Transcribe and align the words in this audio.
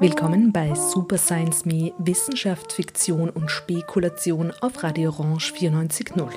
Willkommen 0.00 0.50
bei 0.52 0.74
Super 0.74 1.16
Science 1.16 1.64
Me 1.64 1.92
Wissenschaft, 1.98 2.72
Fiktion 2.72 3.30
und 3.30 3.52
Spekulation 3.52 4.52
auf 4.60 4.82
Radio 4.82 5.10
Orange 5.10 5.52
94.0. 5.52 6.32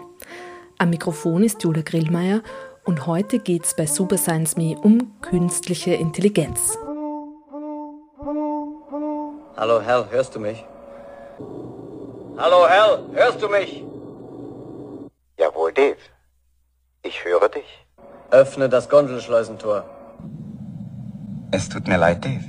Am 0.77 0.89
Mikrofon 0.91 1.43
ist 1.43 1.63
Julia 1.63 1.81
Grillmeier 1.81 2.43
und 2.83 3.07
heute 3.07 3.39
geht 3.39 3.65
es 3.65 3.75
bei 3.75 3.87
Super 3.87 4.17
Science 4.17 4.55
Me 4.55 4.77
um 4.79 5.19
künstliche 5.21 5.95
Intelligenz. 5.95 6.77
Hallo 9.57 9.83
Hal, 9.83 10.11
hörst 10.11 10.35
du 10.35 10.39
mich? 10.39 10.63
Hallo 12.35 12.67
Hal, 12.67 13.03
hörst 13.13 13.41
du 13.43 13.47
mich? 13.47 13.83
Jawohl, 15.37 15.71
Dave. 15.71 15.97
Ich 17.03 17.23
höre 17.23 17.47
dich. 17.47 17.85
Öffne 18.31 18.69
das 18.69 18.89
Gondelschleusentor. 18.89 19.83
Es 21.51 21.69
tut 21.69 21.87
mir 21.87 21.97
leid, 21.97 22.25
Dave. 22.25 22.43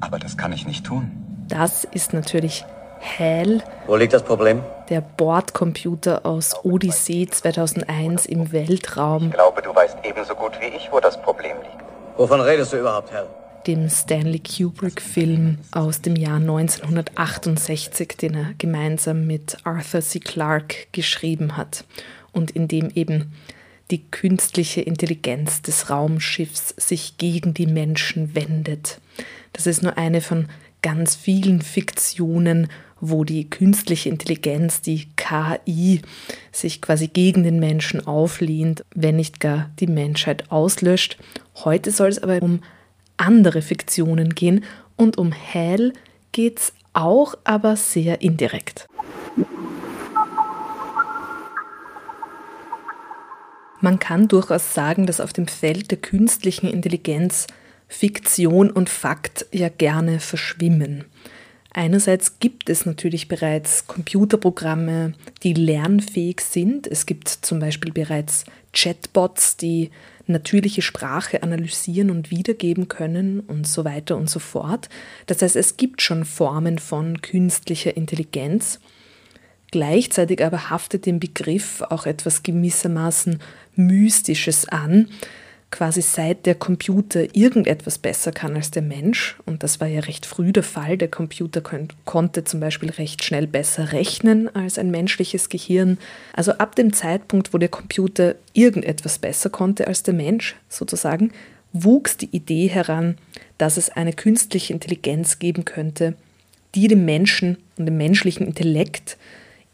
Aber 0.00 0.18
das 0.18 0.36
kann 0.36 0.52
ich 0.52 0.66
nicht 0.66 0.84
tun. 0.84 1.12
Das 1.48 1.84
ist 1.84 2.12
natürlich 2.12 2.64
HAL. 3.00 3.62
Wo 3.86 3.94
liegt 3.94 4.14
das 4.14 4.24
Problem? 4.24 4.64
Der 4.88 5.00
Bordcomputer 5.00 6.26
aus 6.26 6.64
Odyssee 6.64 7.26
2001 7.26 8.26
im 8.26 8.50
Weltraum. 8.50 9.26
Ich 9.26 9.32
glaube, 9.32 9.62
du 9.62 9.72
weißt 9.72 9.98
ebenso 10.02 10.34
gut 10.34 10.58
wie 10.60 10.76
ich, 10.76 10.90
wo 10.90 10.98
das 10.98 11.22
Problem 11.22 11.56
liegt. 11.58 11.84
Wovon 12.16 12.40
redest 12.40 12.72
du 12.72 12.78
überhaupt, 12.78 13.12
Hal? 13.12 13.28
Dem 13.66 13.88
Stanley 13.88 14.40
Kubrick-Film 14.40 15.58
aus 15.70 16.00
dem 16.00 16.16
Jahr 16.16 16.38
1968, 16.38 18.16
den 18.20 18.34
er 18.34 18.54
gemeinsam 18.58 19.28
mit 19.28 19.56
Arthur 19.62 20.00
C. 20.00 20.18
Clarke 20.18 20.88
geschrieben 20.90 21.56
hat 21.56 21.84
und 22.32 22.50
in 22.50 22.66
dem 22.66 22.90
eben 22.90 23.32
die 23.92 24.02
künstliche 24.02 24.80
Intelligenz 24.80 25.62
des 25.62 25.90
Raumschiffs 25.90 26.74
sich 26.76 27.18
gegen 27.18 27.54
die 27.54 27.68
Menschen 27.68 28.34
wendet. 28.34 29.00
Das 29.52 29.68
ist 29.68 29.82
nur 29.82 29.96
eine 29.96 30.22
von 30.22 30.48
ganz 30.82 31.14
vielen 31.14 31.62
Fiktionen, 31.62 32.66
wo 33.00 33.22
die 33.22 33.48
künstliche 33.48 34.08
Intelligenz, 34.08 34.80
die 34.80 35.06
KI, 35.14 36.02
sich 36.50 36.82
quasi 36.82 37.06
gegen 37.06 37.44
den 37.44 37.60
Menschen 37.60 38.04
auflehnt, 38.04 38.84
wenn 38.92 39.16
nicht 39.16 39.38
gar 39.38 39.70
die 39.78 39.86
Menschheit 39.86 40.50
auslöscht. 40.50 41.16
Heute 41.64 41.92
soll 41.92 42.08
es 42.08 42.20
aber 42.20 42.42
um 42.42 42.60
andere 43.22 43.62
Fiktionen 43.62 44.34
gehen 44.34 44.64
und 44.96 45.16
um 45.16 45.32
Hell 45.32 45.92
geht 46.32 46.58
es 46.58 46.72
auch, 46.92 47.34
aber 47.44 47.76
sehr 47.76 48.20
indirekt. 48.20 48.86
Man 53.80 53.98
kann 53.98 54.28
durchaus 54.28 54.74
sagen, 54.74 55.06
dass 55.06 55.20
auf 55.20 55.32
dem 55.32 55.48
Feld 55.48 55.90
der 55.90 55.98
künstlichen 55.98 56.68
Intelligenz 56.68 57.46
Fiktion 57.88 58.70
und 58.70 58.88
Fakt 58.88 59.46
ja 59.52 59.68
gerne 59.68 60.20
verschwimmen. 60.20 61.04
Einerseits 61.74 62.38
gibt 62.38 62.68
es 62.68 62.84
natürlich 62.84 63.28
bereits 63.28 63.86
Computerprogramme, 63.86 65.14
die 65.42 65.54
lernfähig 65.54 66.42
sind. 66.42 66.86
Es 66.86 67.06
gibt 67.06 67.28
zum 67.28 67.60
Beispiel 67.60 67.92
bereits 67.92 68.44
Chatbots, 68.74 69.56
die 69.56 69.90
natürliche 70.26 70.82
Sprache 70.82 71.42
analysieren 71.42 72.10
und 72.10 72.30
wiedergeben 72.30 72.88
können 72.88 73.40
und 73.40 73.66
so 73.66 73.84
weiter 73.84 74.16
und 74.16 74.28
so 74.28 74.38
fort. 74.38 74.90
Das 75.26 75.40
heißt, 75.40 75.56
es 75.56 75.78
gibt 75.78 76.02
schon 76.02 76.26
Formen 76.26 76.78
von 76.78 77.22
künstlicher 77.22 77.96
Intelligenz. 77.96 78.78
Gleichzeitig 79.70 80.44
aber 80.44 80.68
haftet 80.68 81.06
dem 81.06 81.18
Begriff 81.18 81.80
auch 81.80 82.04
etwas 82.04 82.42
gewissermaßen 82.42 83.40
Mystisches 83.74 84.68
an, 84.68 85.08
quasi 85.72 86.02
seit 86.02 86.46
der 86.46 86.54
Computer 86.54 87.34
irgendetwas 87.34 87.98
besser 87.98 88.30
kann 88.30 88.54
als 88.54 88.70
der 88.70 88.82
Mensch, 88.82 89.36
und 89.46 89.64
das 89.64 89.80
war 89.80 89.88
ja 89.88 90.00
recht 90.00 90.26
früh 90.26 90.52
der 90.52 90.62
Fall, 90.62 90.96
der 90.96 91.08
Computer 91.08 91.60
kon 91.60 91.88
konnte 92.04 92.44
zum 92.44 92.60
Beispiel 92.60 92.90
recht 92.90 93.24
schnell 93.24 93.48
besser 93.48 93.92
rechnen 93.92 94.54
als 94.54 94.78
ein 94.78 94.92
menschliches 94.92 95.48
Gehirn. 95.48 95.98
Also 96.34 96.52
ab 96.52 96.76
dem 96.76 96.92
Zeitpunkt, 96.92 97.52
wo 97.52 97.58
der 97.58 97.70
Computer 97.70 98.36
irgendetwas 98.52 99.18
besser 99.18 99.50
konnte 99.50 99.88
als 99.88 100.04
der 100.04 100.14
Mensch 100.14 100.54
sozusagen, 100.68 101.32
wuchs 101.72 102.18
die 102.18 102.28
Idee 102.36 102.68
heran, 102.68 103.16
dass 103.56 103.78
es 103.78 103.88
eine 103.88 104.12
künstliche 104.12 104.74
Intelligenz 104.74 105.38
geben 105.38 105.64
könnte, 105.64 106.14
die 106.74 106.86
dem 106.86 107.06
Menschen 107.06 107.56
und 107.78 107.86
dem 107.86 107.96
menschlichen 107.96 108.46
Intellekt 108.46 109.16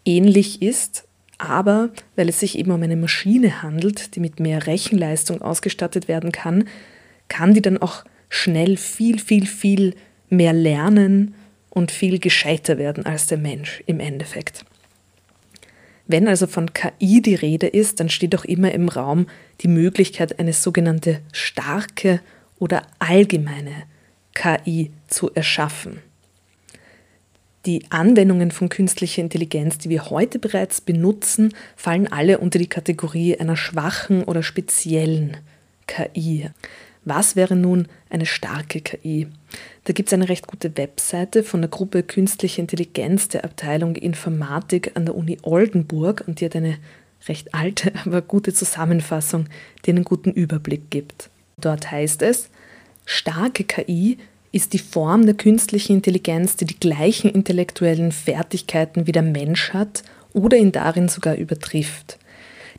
ähnlich 0.04 0.62
ist 0.62 1.07
aber 1.38 1.90
weil 2.16 2.28
es 2.28 2.40
sich 2.40 2.58
eben 2.58 2.72
um 2.72 2.82
eine 2.82 2.96
Maschine 2.96 3.62
handelt, 3.62 4.16
die 4.16 4.20
mit 4.20 4.40
mehr 4.40 4.66
Rechenleistung 4.66 5.40
ausgestattet 5.40 6.08
werden 6.08 6.32
kann, 6.32 6.64
kann 7.28 7.54
die 7.54 7.62
dann 7.62 7.78
auch 7.78 8.04
schnell 8.28 8.76
viel, 8.76 9.18
viel, 9.18 9.46
viel 9.46 9.94
mehr 10.28 10.52
lernen 10.52 11.34
und 11.70 11.90
viel 11.92 12.18
gescheiter 12.18 12.76
werden 12.76 13.06
als 13.06 13.28
der 13.28 13.38
Mensch 13.38 13.82
im 13.86 14.00
Endeffekt. 14.00 14.64
Wenn 16.06 16.26
also 16.26 16.46
von 16.46 16.72
KI 16.72 17.20
die 17.20 17.34
Rede 17.34 17.66
ist, 17.66 18.00
dann 18.00 18.08
steht 18.08 18.34
auch 18.34 18.44
immer 18.44 18.72
im 18.72 18.88
Raum 18.88 19.26
die 19.60 19.68
Möglichkeit, 19.68 20.38
eine 20.38 20.54
sogenannte 20.54 21.20
starke 21.32 22.20
oder 22.58 22.82
allgemeine 22.98 23.84
KI 24.34 24.90
zu 25.06 25.30
erschaffen. 25.34 26.00
Die 27.68 27.82
Anwendungen 27.90 28.50
von 28.50 28.70
künstlicher 28.70 29.20
Intelligenz, 29.20 29.76
die 29.76 29.90
wir 29.90 30.08
heute 30.08 30.38
bereits 30.38 30.80
benutzen, 30.80 31.52
fallen 31.76 32.10
alle 32.10 32.38
unter 32.38 32.58
die 32.58 32.66
Kategorie 32.66 33.38
einer 33.38 33.58
schwachen 33.58 34.24
oder 34.24 34.42
speziellen 34.42 35.36
KI. 35.86 36.48
Was 37.04 37.36
wäre 37.36 37.56
nun 37.56 37.86
eine 38.08 38.24
starke 38.24 38.80
KI? 38.80 39.26
Da 39.84 39.92
gibt 39.92 40.08
es 40.08 40.14
eine 40.14 40.30
recht 40.30 40.46
gute 40.46 40.78
Webseite 40.78 41.42
von 41.42 41.60
der 41.60 41.68
Gruppe 41.68 42.02
Künstliche 42.02 42.62
Intelligenz 42.62 43.28
der 43.28 43.44
Abteilung 43.44 43.96
Informatik 43.96 44.92
an 44.94 45.04
der 45.04 45.14
Uni 45.14 45.36
Oldenburg 45.42 46.24
und 46.26 46.40
die 46.40 46.46
hat 46.46 46.56
eine 46.56 46.78
recht 47.28 47.54
alte, 47.54 47.92
aber 48.06 48.22
gute 48.22 48.54
Zusammenfassung, 48.54 49.44
die 49.84 49.90
einen 49.90 50.04
guten 50.04 50.30
Überblick 50.30 50.88
gibt. 50.88 51.28
Dort 51.58 51.90
heißt 51.90 52.22
es, 52.22 52.48
starke 53.04 53.64
KI 53.64 54.16
ist 54.52 54.72
die 54.72 54.78
Form 54.78 55.26
der 55.26 55.34
künstlichen 55.34 55.96
Intelligenz, 55.96 56.56
die 56.56 56.64
die 56.64 56.78
gleichen 56.78 57.30
intellektuellen 57.30 58.12
Fertigkeiten 58.12 59.06
wie 59.06 59.12
der 59.12 59.22
Mensch 59.22 59.72
hat 59.72 60.02
oder 60.32 60.56
ihn 60.56 60.72
darin 60.72 61.08
sogar 61.08 61.36
übertrifft. 61.36 62.18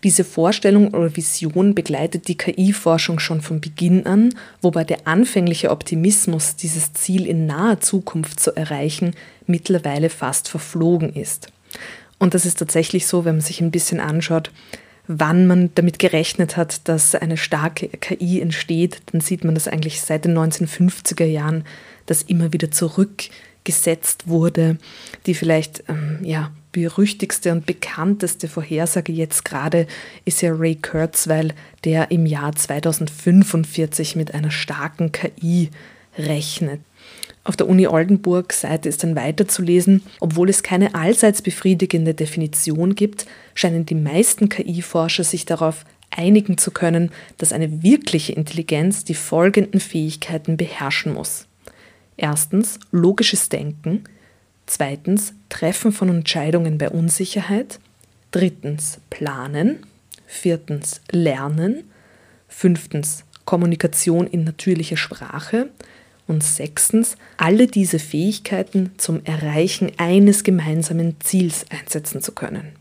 Diese 0.04 0.24
Vorstellung 0.24 0.94
oder 0.94 1.16
Vision 1.16 1.76
begleitet 1.76 2.30
die 2.30 2.38
KI-Forschung 2.38 3.20
schon 3.20 3.42
von 3.42 3.60
Beginn 3.60 4.06
an, 4.06 4.34
wobei 4.62 4.86
der 4.86 5.08
anfängliche 5.08 5.72
Optimismus, 5.72 6.56
dieses 6.56 6.94
Ziel 6.94 7.26
in 7.26 7.46
naher 7.46 7.82
Zukunft 7.82 8.40
zu 8.40 8.56
erreichen, 8.56 9.14
mittlerweile 9.46 10.10
fast 10.10 10.48
verflogen 10.48 11.14
ist. 11.14 11.52
Und 12.18 12.34
das 12.34 12.46
ist 12.46 12.60
tatsächlich 12.60 13.08
so, 13.08 13.26
wenn 13.26 13.36
man 13.36 13.42
sich 13.42 13.60
ein 13.60 13.72
bisschen 13.72 14.00
anschaut, 14.00 14.52
wann 15.12 15.48
man 15.48 15.72
damit 15.74 15.98
gerechnet 15.98 16.56
hat, 16.56 16.88
dass 16.88 17.16
eine 17.16 17.36
starke 17.36 17.88
KI 17.88 18.42
entsteht, 18.42 19.02
dann 19.08 19.22
sieht 19.22 19.44
man 19.44 19.56
das 19.56 19.68
eigentlich 19.68 20.02
seit 20.02 20.24
den 20.24 20.38
1950er 20.38 21.26
Jahren, 21.26 21.64
dass 22.06 22.22
immer 22.22 22.54
wieder 22.54 22.70
zurückgesetzt 22.70 24.28
wurde. 24.28 24.78
Die 25.26 25.34
vielleicht 25.34 25.84
ähm, 25.90 26.20
ja, 26.22 26.52
berüchtigste 26.72 27.52
und 27.52 27.66
bekannteste 27.66 28.48
Vorhersage 28.48 29.12
jetzt 29.12 29.46
gerade 29.46 29.88
ist 30.26 30.44
ja 30.44 30.54
Ray 30.54 30.76
Kurzweil, 30.76 31.56
der 31.86 32.12
im 32.12 32.28
Jahr 32.28 32.56
2045 32.56 34.16
mit 34.16 34.36
einer 34.36 34.52
starken 34.52 35.12
KI 35.12 35.72
rechnet. 36.20 36.82
Auf 37.44 37.56
der 37.56 37.68
Uni 37.68 37.88
Oldenburg 37.88 38.54
Seite 38.54 38.90
ist 38.90 39.04
dann 39.04 39.16
weiterzulesen, 39.16 40.04
obwohl 40.20 40.50
es 40.50 40.62
keine 40.62 40.94
allseits 40.94 41.42
befriedigende 41.42 42.14
Definition 42.14 42.96
gibt, 42.96 43.26
scheinen 43.56 43.86
die 43.86 43.96
meisten 43.96 44.50
KI-Forscher 44.50 45.24
sich 45.24 45.46
darauf 45.46 45.86
einigen 46.12 46.58
zu 46.58 46.72
können, 46.72 47.12
dass 47.38 47.54
eine 47.54 47.82
wirkliche 47.84 48.34
Intelligenz 48.34 49.04
die 49.04 49.16
folgenden 49.16 49.80
Fähigkeiten 49.80 50.58
beherrschen 50.58 51.14
muss. 51.14 51.48
Erstens 52.18 52.80
logisches 52.92 53.50
Denken, 53.50 54.04
zweitens 54.66 55.34
Treffen 55.48 55.92
von 55.92 56.10
Entscheidungen 56.10 56.78
bei 56.78 56.90
Unsicherheit, 56.90 57.80
drittens 58.32 59.00
Planen, 59.10 59.86
viertens 60.28 61.02
Lernen, 61.12 61.86
fünftens 62.48 63.24
Kommunikation 63.46 64.28
in 64.28 64.44
natürlicher 64.44 64.98
Sprache, 64.98 65.70
und 66.30 66.44
sechstens, 66.44 67.18
alle 67.38 67.68
diese 67.68 68.00
Fähigkeiten 68.00 68.92
zum 68.98 69.26
Erreichen 69.26 69.92
eines 69.98 70.44
gemeinsamen 70.44 71.20
Ziels 71.20 71.66
einsetzen 71.70 72.22
zu 72.22 72.32
können. 72.32 72.72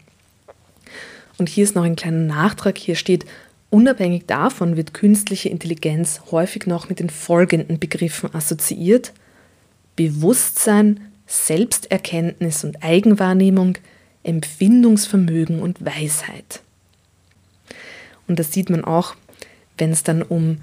Und 1.39 1.49
hier 1.49 1.65
ist 1.65 1.75
noch 1.75 1.85
ein 1.85 1.97
kleiner 1.97 2.19
Nachtrag. 2.19 2.77
Hier 2.77 2.95
steht, 2.95 3.25
unabhängig 3.71 4.27
davon 4.27 4.77
wird 4.77 4.93
künstliche 4.93 5.49
Intelligenz 5.49 6.21
häufig 6.31 6.67
noch 6.67 6.89
mit 6.89 7.01
den 7.01 7.11
folgenden 7.11 7.79
Begriffen 7.79 8.35
assoziiert. 8.35 9.13
Bewusstsein, 9.97 11.01
Selbsterkenntnis 11.27 12.65
und 12.65 12.83
Eigenwahrnehmung, 12.83 13.79
Empfindungsvermögen 14.25 15.61
und 15.61 15.85
Weisheit. 15.85 16.61
Und 18.27 18.39
das 18.39 18.53
sieht 18.53 18.69
man 18.69 18.85
auch, 18.85 19.15
wenn 19.79 19.91
es 19.91 20.03
dann 20.03 20.23
um 20.23 20.59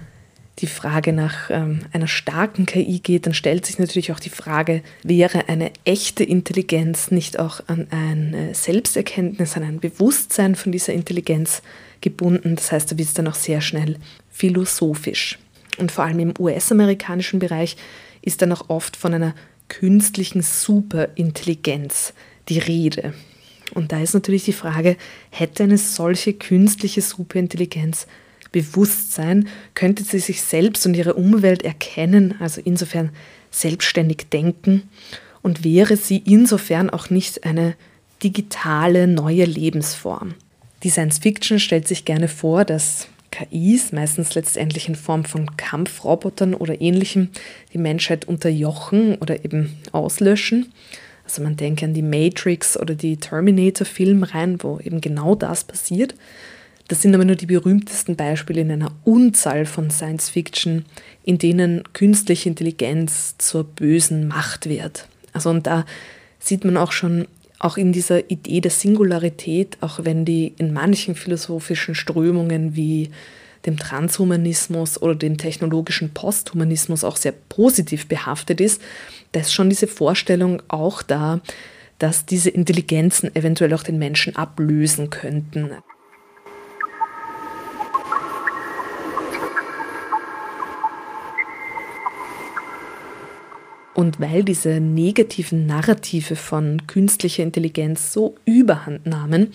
die 0.59 0.67
Frage 0.67 1.11
nach 1.11 1.49
ähm, 1.49 1.81
einer 1.91 2.07
starken 2.07 2.65
KI 2.65 2.99
geht, 2.99 3.25
dann 3.25 3.33
stellt 3.33 3.65
sich 3.65 3.77
natürlich 3.77 4.11
auch 4.13 4.19
die 4.19 4.29
Frage, 4.29 4.83
wäre 5.03 5.49
eine 5.49 5.71
echte 5.83 6.23
Intelligenz 6.23 7.11
nicht 7.11 7.39
auch 7.39 7.61
an 7.67 7.87
eine 7.91 8.55
Selbsterkenntnis, 8.55 9.57
an 9.57 9.63
ein 9.63 9.79
Bewusstsein 9.79 10.55
von 10.55 10.71
dieser 10.71 10.93
Intelligenz 10.93 11.61
gebunden? 11.99 12.55
Das 12.55 12.71
heißt, 12.71 12.91
da 12.91 12.97
wird 12.97 13.09
es 13.09 13.13
dann 13.13 13.27
auch 13.27 13.35
sehr 13.35 13.59
schnell 13.59 13.97
philosophisch. 14.29 15.39
Und 15.77 15.91
vor 15.91 16.05
allem 16.05 16.19
im 16.19 16.33
US-amerikanischen 16.39 17.39
Bereich 17.39 17.75
ist 18.21 18.41
dann 18.41 18.53
auch 18.53 18.69
oft 18.69 18.95
von 18.95 19.13
einer 19.13 19.35
künstlichen 19.67 20.41
Superintelligenz 20.41 22.13
die 22.47 22.59
Rede. 22.59 23.13
Und 23.73 23.91
da 23.91 23.99
ist 23.99 24.13
natürlich 24.13 24.45
die 24.45 24.53
Frage, 24.53 24.95
hätte 25.31 25.63
eine 25.63 25.77
solche 25.77 26.33
künstliche 26.33 27.01
Superintelligenz 27.01 28.07
Bewusstsein, 28.55 29.49
könnte 29.73 30.05
sie 30.05 30.19
sich 30.19 30.41
selbst 30.41 30.85
und 30.85 30.95
ihre 30.95 31.15
Umwelt 31.15 31.63
erkennen, 31.63 32.35
also 32.39 32.61
insofern 32.63 33.09
selbstständig 33.51 34.29
denken 34.31 34.83
und 35.41 35.65
wäre 35.65 35.97
sie 35.97 36.23
insofern 36.25 36.89
auch 36.89 37.09
nicht 37.09 37.43
eine 37.43 37.75
digitale 38.23 39.07
neue 39.07 39.43
Lebensform. 39.43 40.35
Die 40.83 40.89
Science 40.89 41.17
Fiction 41.17 41.59
stellt 41.59 41.85
sich 41.85 42.05
gerne 42.05 42.29
vor, 42.29 42.63
dass 42.63 43.09
KIs, 43.31 43.91
meistens 43.91 44.35
letztendlich 44.35 44.87
in 44.87 44.95
Form 44.95 45.25
von 45.25 45.57
Kampfrobotern 45.57 46.53
oder 46.53 46.79
ähnlichem, 46.79 47.27
die 47.73 47.77
Menschheit 47.77 48.23
unterjochen 48.23 49.15
oder 49.15 49.43
eben 49.43 49.77
auslöschen. 49.91 50.71
Also 51.25 51.43
man 51.43 51.57
denke 51.57 51.83
an 51.83 51.93
die 51.93 52.01
Matrix 52.01 52.79
oder 52.79 52.95
die 52.95 53.17
Terminator-Film 53.17 54.23
rein, 54.23 54.63
wo 54.63 54.79
eben 54.79 55.01
genau 55.01 55.35
das 55.35 55.65
passiert. 55.65 56.15
Das 56.87 57.01
sind 57.01 57.15
aber 57.15 57.25
nur 57.25 57.35
die 57.35 57.47
berühmtesten 57.47 58.15
Beispiele 58.15 58.61
in 58.61 58.71
einer 58.71 58.91
Unzahl 59.03 59.65
von 59.65 59.89
Science 59.89 60.29
Fiction, 60.29 60.85
in 61.23 61.39
denen 61.39 61.83
künstliche 61.93 62.49
Intelligenz 62.49 63.35
zur 63.39 63.63
bösen 63.63 64.27
Macht 64.27 64.69
wird. 64.69 65.07
Also 65.33 65.49
und 65.49 65.65
da 65.65 65.85
sieht 66.39 66.63
man 66.63 66.77
auch 66.77 66.91
schon, 66.91 67.27
auch 67.57 67.77
in 67.77 67.91
dieser 67.91 68.29
Idee 68.29 68.61
der 68.61 68.71
Singularität, 68.71 69.77
auch 69.81 69.99
wenn 70.03 70.25
die 70.25 70.53
in 70.57 70.73
manchen 70.73 71.15
philosophischen 71.15 71.95
Strömungen 71.95 72.75
wie 72.75 73.09
dem 73.65 73.77
Transhumanismus 73.77 75.01
oder 75.01 75.15
dem 75.15 75.37
technologischen 75.37 76.13
Posthumanismus 76.13 77.03
auch 77.03 77.17
sehr 77.17 77.31
positiv 77.31 78.07
behaftet 78.07 78.61
ist, 78.61 78.79
da 79.31 79.39
ist 79.39 79.53
schon 79.53 79.69
diese 79.69 79.87
Vorstellung 79.87 80.61
auch 80.67 81.01
da, 81.01 81.41
dass 81.97 82.25
diese 82.25 82.51
Intelligenzen 82.51 83.35
eventuell 83.35 83.73
auch 83.73 83.83
den 83.83 83.97
Menschen 83.97 84.35
ablösen 84.35 85.09
könnten. 85.09 85.71
Und 93.95 94.19
weil 94.19 94.43
diese 94.43 94.81
negativen 94.81 95.65
Narrative 95.65 96.35
von 96.35 96.85
künstlicher 96.85 97.43
Intelligenz 97.43 98.11
so 98.11 98.35
überhand 98.43 99.05
nahmen, 99.05 99.53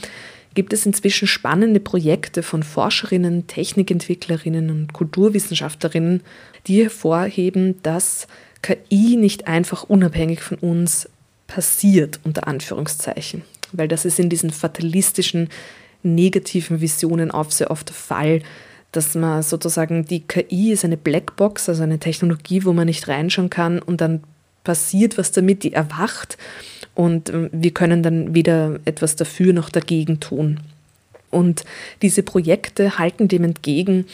gibt 0.54 0.72
es 0.72 0.86
inzwischen 0.86 1.28
spannende 1.28 1.78
Projekte 1.78 2.42
von 2.42 2.62
Forscherinnen, 2.62 3.46
Technikentwicklerinnen 3.46 4.70
und 4.70 4.92
Kulturwissenschaftlerinnen, 4.94 6.22
die 6.66 6.82
hervorheben, 6.82 7.80
dass 7.82 8.26
KI 8.62 9.16
nicht 9.16 9.46
einfach 9.46 9.84
unabhängig 9.84 10.40
von 10.40 10.56
uns 10.58 11.08
passiert, 11.46 12.18
unter 12.24 12.48
Anführungszeichen. 12.48 13.42
Weil 13.72 13.88
das 13.88 14.06
ist 14.06 14.18
in 14.18 14.30
diesen 14.30 14.50
fatalistischen, 14.50 15.50
negativen 16.02 16.80
Visionen 16.80 17.30
auch 17.30 17.50
sehr 17.50 17.70
oft 17.70 17.90
der 17.90 17.94
Fall, 17.94 18.42
dass 18.92 19.14
man 19.14 19.42
sozusagen 19.42 20.04
die 20.04 20.20
KI 20.20 20.72
ist 20.72 20.84
eine 20.84 20.96
Blackbox, 20.96 21.68
also 21.68 21.82
eine 21.82 21.98
Technologie, 21.98 22.64
wo 22.64 22.72
man 22.72 22.86
nicht 22.86 23.06
reinschauen 23.06 23.50
kann 23.50 23.80
und 23.80 24.00
dann 24.00 24.22
passiert 24.64 25.18
was 25.18 25.32
damit, 25.32 25.62
die 25.62 25.72
erwacht 25.72 26.36
und 26.94 27.30
ähm, 27.30 27.50
wir 27.52 27.72
können 27.72 28.02
dann 28.02 28.34
weder 28.34 28.80
etwas 28.84 29.16
dafür 29.16 29.52
noch 29.52 29.70
dagegen 29.70 30.20
tun. 30.20 30.60
Und 31.30 31.64
diese 32.02 32.22
Projekte 32.22 32.98
halten 32.98 33.28
dem 33.28 33.44
entgegen, 33.44 34.06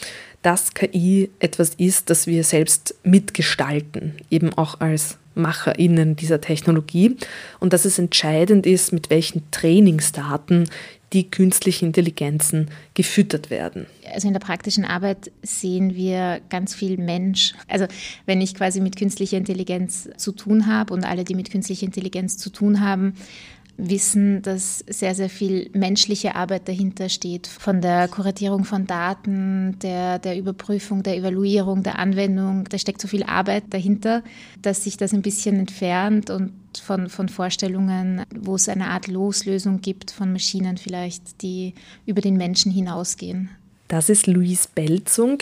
dass 0.43 0.73
KI 0.73 1.29
etwas 1.39 1.71
ist, 1.75 2.09
das 2.09 2.27
wir 2.27 2.43
selbst 2.43 2.95
mitgestalten, 3.03 4.13
eben 4.29 4.53
auch 4.53 4.79
als 4.79 5.17
MacherInnen 5.37 6.15
dieser 6.15 6.41
Technologie 6.41 7.15
und 7.59 7.73
dass 7.73 7.85
es 7.85 7.99
entscheidend 7.99 8.65
ist, 8.65 8.91
mit 8.91 9.09
welchen 9.09 9.49
Trainingsdaten 9.51 10.69
die 11.13 11.29
künstlichen 11.29 11.85
Intelligenzen 11.85 12.69
gefüttert 12.93 13.49
werden. 13.49 13.85
Also 14.13 14.27
in 14.27 14.33
der 14.33 14.41
praktischen 14.41 14.83
Arbeit 14.83 15.31
sehen 15.41 15.95
wir 15.95 16.41
ganz 16.49 16.75
viel 16.75 16.97
Mensch. 16.97 17.53
Also 17.67 17.85
wenn 18.25 18.41
ich 18.41 18.55
quasi 18.55 18.81
mit 18.81 18.97
künstlicher 18.97 19.37
Intelligenz 19.37 20.09
zu 20.17 20.33
tun 20.33 20.67
habe 20.67 20.93
und 20.93 21.05
alle, 21.05 21.23
die 21.23 21.35
mit 21.35 21.49
künstlicher 21.49 21.85
Intelligenz 21.85 22.37
zu 22.37 22.49
tun 22.49 22.81
haben, 22.81 23.13
wissen, 23.77 24.41
dass 24.41 24.79
sehr, 24.87 25.13
sehr 25.13 25.29
viel 25.29 25.69
menschliche 25.73 26.35
Arbeit 26.35 26.67
dahinter 26.67 27.09
steht. 27.09 27.47
Von 27.47 27.81
der 27.81 28.07
Kuratierung 28.07 28.65
von 28.65 28.87
Daten, 28.87 29.77
der, 29.79 30.19
der 30.19 30.37
Überprüfung, 30.37 31.03
der 31.03 31.15
Evaluierung, 31.15 31.83
der 31.83 31.99
Anwendung. 31.99 32.65
Da 32.69 32.77
steckt 32.77 33.01
so 33.01 33.07
viel 33.07 33.23
Arbeit 33.23 33.65
dahinter, 33.69 34.23
dass 34.61 34.83
sich 34.83 34.97
das 34.97 35.13
ein 35.13 35.21
bisschen 35.21 35.57
entfernt 35.59 36.29
und 36.29 36.51
von, 36.81 37.09
von 37.09 37.29
Vorstellungen, 37.29 38.23
wo 38.35 38.55
es 38.55 38.67
eine 38.67 38.87
Art 38.87 39.07
Loslösung 39.07 39.81
gibt 39.81 40.11
von 40.11 40.31
Maschinen 40.31 40.77
vielleicht, 40.77 41.41
die 41.41 41.73
über 42.05 42.21
den 42.21 42.37
Menschen 42.37 42.71
hinausgehen. 42.71 43.49
Das 43.87 44.09
ist 44.09 44.27
Louise 44.27 44.67
Belzung 44.73 45.39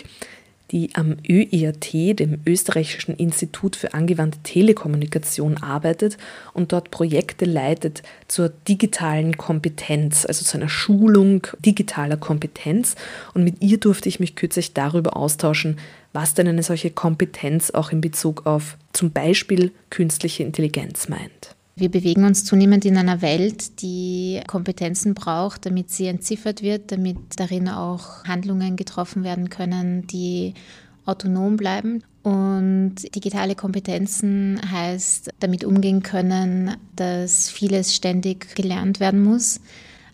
die 0.76 0.90
am 0.94 1.16
ÖIAT, 1.26 2.20
dem 2.20 2.42
Österreichischen 2.46 3.16
Institut 3.16 3.78
für 3.78 3.94
angewandte 3.94 4.40
Telekommunikation, 4.44 5.56
arbeitet 5.56 6.18
und 6.52 6.74
dort 6.74 6.92
Projekte 6.92 7.46
leitet 7.46 8.04
zur 8.28 8.50
digitalen 8.68 9.38
Kompetenz, 9.38 10.26
also 10.26 10.44
zu 10.44 10.58
einer 10.58 10.68
Schulung 10.68 11.48
digitaler 11.60 12.18
Kompetenz. 12.18 12.96
Und 13.34 13.46
mit 13.46 13.64
ihr 13.64 13.80
durfte 13.80 14.10
ich 14.10 14.20
mich 14.20 14.36
kürzlich 14.36 14.74
darüber 14.74 15.16
austauschen, 15.16 15.80
was 16.12 16.34
denn 16.34 16.50
eine 16.50 16.62
solche 16.62 16.92
Kompetenz 16.92 17.72
auch 17.72 17.94
in 17.94 18.02
Bezug 18.02 18.46
auf 18.46 18.76
zum 18.92 19.12
Beispiel 19.12 19.72
künstliche 19.90 20.44
Intelligenz 20.44 21.08
meint. 21.08 21.55
Wir 21.78 21.92
bewegen 21.92 22.24
uns 22.24 22.46
zunehmend 22.46 22.86
in 22.86 22.96
einer 22.96 23.22
Welt, 23.22 23.82
die 23.82 24.40
Kompetenzen 24.48 25.14
braucht, 25.14 25.66
damit 25.66 25.90
sie 25.90 26.08
entziffert 26.08 26.62
wird, 26.62 26.94
damit 26.94 27.18
darin 27.36 27.68
auch 27.68 28.24
Handlungen 28.24 28.78
getroffen 28.78 29.26
werden 29.26 29.50
können, 29.50 30.08
die 30.08 30.54
autonom 31.06 31.58
bleiben. 31.58 32.02
Und 32.24 32.96
digitale 33.14 33.56
Kompetenzen 33.56 34.62
heißt 34.72 35.32
damit 35.42 35.66
umgehen 35.66 36.02
können, 36.02 36.78
dass 36.96 37.50
vieles 37.50 37.94
ständig 37.94 38.56
gelernt 38.56 39.02
werden 39.02 39.22
muss 39.22 39.60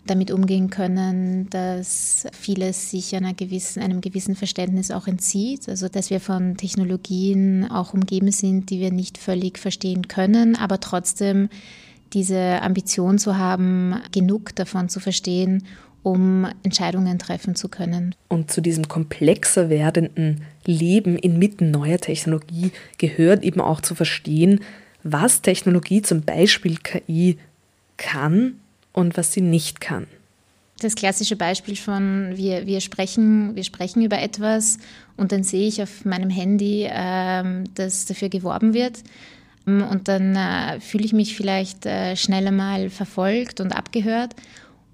damit 0.06 0.30
umgehen 0.30 0.70
können, 0.70 1.48
dass 1.50 2.26
vieles 2.32 2.90
sich 2.90 3.14
einer 3.14 3.34
gewissen, 3.34 3.82
einem 3.82 4.00
gewissen 4.00 4.34
Verständnis 4.34 4.90
auch 4.90 5.06
entzieht. 5.06 5.68
Also 5.68 5.88
dass 5.88 6.10
wir 6.10 6.20
von 6.20 6.56
Technologien 6.56 7.70
auch 7.70 7.94
umgeben 7.94 8.32
sind, 8.32 8.70
die 8.70 8.80
wir 8.80 8.90
nicht 8.90 9.18
völlig 9.18 9.58
verstehen 9.58 10.08
können, 10.08 10.56
aber 10.56 10.80
trotzdem 10.80 11.48
diese 12.12 12.60
Ambition 12.62 13.18
zu 13.18 13.38
haben, 13.38 13.94
genug 14.12 14.54
davon 14.54 14.88
zu 14.88 15.00
verstehen, 15.00 15.64
um 16.02 16.46
Entscheidungen 16.62 17.18
treffen 17.18 17.54
zu 17.54 17.68
können. 17.68 18.14
Und 18.28 18.50
zu 18.50 18.60
diesem 18.60 18.88
komplexer 18.88 19.70
werdenden 19.70 20.42
Leben 20.66 21.16
inmitten 21.16 21.70
neuer 21.70 21.98
Technologie 21.98 22.72
gehört 22.98 23.44
eben 23.44 23.60
auch 23.60 23.80
zu 23.80 23.94
verstehen, 23.94 24.60
was 25.04 25.42
Technologie, 25.42 26.02
zum 26.02 26.22
Beispiel 26.22 26.76
KI, 26.76 27.38
kann 27.96 28.54
und 28.92 29.16
was 29.16 29.32
sie 29.32 29.40
nicht 29.40 29.80
kann. 29.80 30.06
Das 30.80 30.94
klassische 30.96 31.36
Beispiel 31.36 31.76
von 31.76 32.32
wir, 32.34 32.66
wir, 32.66 32.80
sprechen, 32.80 33.54
wir 33.54 33.62
sprechen 33.62 34.02
über 34.02 34.20
etwas 34.20 34.78
und 35.16 35.30
dann 35.30 35.44
sehe 35.44 35.68
ich 35.68 35.80
auf 35.80 36.04
meinem 36.04 36.30
Handy, 36.30 36.88
ähm, 36.90 37.64
dass 37.74 38.06
dafür 38.06 38.28
geworben 38.28 38.74
wird. 38.74 39.02
Und 39.64 40.08
dann 40.08 40.34
äh, 40.34 40.80
fühle 40.80 41.04
ich 41.04 41.12
mich 41.12 41.36
vielleicht 41.36 41.86
äh, 41.86 42.16
schneller 42.16 42.50
mal 42.50 42.90
verfolgt 42.90 43.60
und 43.60 43.70
abgehört. 43.70 44.34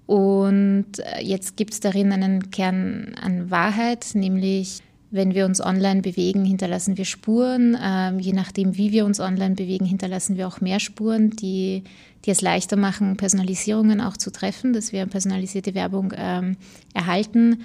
Und 0.05 0.99
äh, 0.99 1.21
jetzt 1.23 1.57
gibt 1.57 1.73
es 1.73 1.79
darin 1.79 2.11
einen 2.11 2.51
Kern 2.51 3.15
an 3.19 3.49
Wahrheit, 3.49 4.07
nämlich 4.13 4.81
wenn 5.11 5.33
wir 5.33 5.45
uns 5.45 5.59
online 5.59 6.01
bewegen, 6.01 6.45
hinterlassen 6.45 6.97
wir 6.97 7.05
Spuren. 7.05 7.77
Ähm, 7.81 8.19
je 8.19 8.33
nachdem, 8.33 8.77
wie 8.77 8.91
wir 8.91 9.05
uns 9.05 9.19
online 9.19 9.55
bewegen, 9.55 9.85
hinterlassen 9.85 10.37
wir 10.37 10.47
auch 10.47 10.61
mehr 10.61 10.79
Spuren, 10.79 11.31
die, 11.31 11.83
die 12.25 12.31
es 12.31 12.41
leichter 12.41 12.75
machen, 12.75 13.17
Personalisierungen 13.17 14.01
auch 14.01 14.17
zu 14.17 14.31
treffen, 14.31 14.73
dass 14.73 14.93
wir 14.93 15.05
personalisierte 15.07 15.73
Werbung 15.73 16.13
ähm, 16.15 16.57
erhalten. 16.93 17.63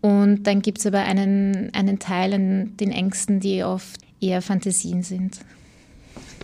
Und 0.00 0.44
dann 0.46 0.62
gibt 0.62 0.78
es 0.78 0.86
aber 0.86 1.00
einen, 1.00 1.70
einen 1.74 1.98
Teil 1.98 2.32
an 2.32 2.76
den 2.78 2.92
Ängsten, 2.92 3.40
die 3.40 3.62
oft 3.62 4.00
eher 4.20 4.40
Fantasien 4.40 5.02
sind. 5.02 5.40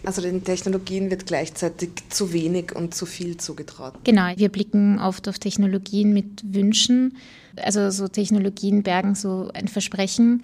Also 0.04 0.20
den 0.20 0.42
Technologien 0.42 1.10
wird 1.10 1.26
gleichzeitig 1.26 1.90
zu 2.08 2.32
wenig 2.32 2.74
und 2.74 2.94
zu 2.94 3.06
viel 3.06 3.36
zugetraut. 3.36 3.94
Genau, 4.04 4.32
wir 4.36 4.48
blicken 4.48 4.98
oft 4.98 5.28
auf 5.28 5.38
Technologien 5.38 6.12
mit 6.12 6.42
Wünschen. 6.44 7.16
Also 7.56 7.90
so 7.90 8.08
Technologien 8.08 8.82
bergen 8.82 9.14
so 9.14 9.50
ein 9.54 9.68
Versprechen. 9.68 10.42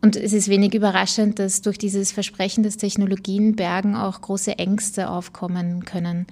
Und 0.00 0.14
es 0.14 0.32
ist 0.32 0.48
wenig 0.48 0.74
überraschend, 0.74 1.40
dass 1.40 1.60
durch 1.60 1.76
dieses 1.76 2.12
Versprechen 2.12 2.62
des 2.62 2.76
Technologien 2.76 3.56
bergen 3.56 3.96
auch 3.96 4.20
große 4.20 4.56
Ängste 4.56 5.10
aufkommen 5.10 5.84
können, 5.84 6.26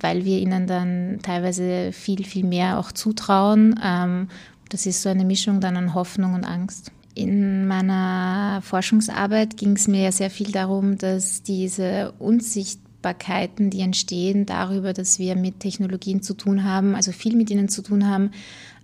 weil 0.00 0.24
wir 0.24 0.38
ihnen 0.38 0.68
dann 0.68 1.18
teilweise 1.22 1.90
viel, 1.92 2.24
viel 2.24 2.44
mehr 2.44 2.78
auch 2.78 2.92
zutrauen. 2.92 3.80
Ähm, 3.82 4.28
das 4.68 4.86
ist 4.86 5.02
so 5.02 5.08
eine 5.08 5.24
Mischung 5.24 5.60
dann 5.60 5.76
an 5.76 5.94
Hoffnung 5.94 6.34
und 6.34 6.44
Angst. 6.44 6.92
In 7.18 7.66
meiner 7.66 8.60
Forschungsarbeit 8.62 9.56
ging 9.56 9.72
es 9.72 9.88
mir 9.88 10.02
ja 10.02 10.12
sehr 10.12 10.30
viel 10.30 10.52
darum, 10.52 10.98
dass 10.98 11.42
diese 11.42 12.12
Unsichtbarkeiten, 12.20 13.70
die 13.70 13.80
entstehen 13.80 14.46
darüber, 14.46 14.92
dass 14.92 15.18
wir 15.18 15.34
mit 15.34 15.58
Technologien 15.58 16.22
zu 16.22 16.34
tun 16.34 16.62
haben, 16.62 16.94
also 16.94 17.10
viel 17.10 17.34
mit 17.34 17.50
ihnen 17.50 17.68
zu 17.68 17.82
tun 17.82 18.06
haben, 18.08 18.30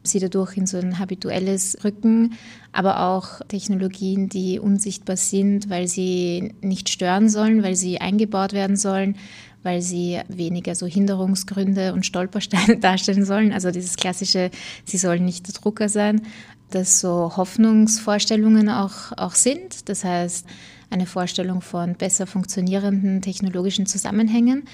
sie 0.03 0.19
dadurch 0.19 0.57
in 0.57 0.67
so 0.67 0.79
ein 0.79 0.99
habituelles 0.99 1.79
Rücken, 1.85 2.35
aber 2.73 3.07
auch 3.07 3.39
Technologien, 3.47 4.29
die 4.29 4.59
unsichtbar 4.59 5.17
sind, 5.17 5.71
weil 5.71 5.87
sie 5.87 6.55
nicht 6.61 6.89
stören 6.89 7.29
sollen, 7.29 7.63
weil 7.63 7.77
sie 7.77 8.01
eingebaut 8.01 8.53
werden 8.53 8.75
sollen, 8.75 9.15
weil 9.63 9.81
sie 9.81 10.21
weniger 10.29 10.75
so 10.75 10.87
Hinderungsgründe 10.87 11.93
und 11.95 12.05
Stolpersteine 12.05 12.77
darstellen 12.81 13.25
sollen. 13.25 13.53
Also 13.53 13.71
dieses 13.71 13.97
klassische, 13.97 14.51
sie 14.85 14.99
sollen 14.99 15.25
nicht 15.25 15.47
der 15.47 15.55
Drucker 15.55 15.89
sein, 15.89 16.23
dass 16.71 17.01
so 17.01 17.37
Hoffnungsvorstellungen 17.37 18.69
auch, 18.69 19.13
auch 19.17 19.35
sind. 19.35 19.89
Das 19.89 20.05
heißt, 20.05 20.47
eine 20.91 21.07
Vorstellung 21.07 21.61
von 21.61 21.95
besser 21.95 22.27
funktionierenden 22.27 23.23
technologischen 23.23 23.87
Zusammenhängen 23.87 24.65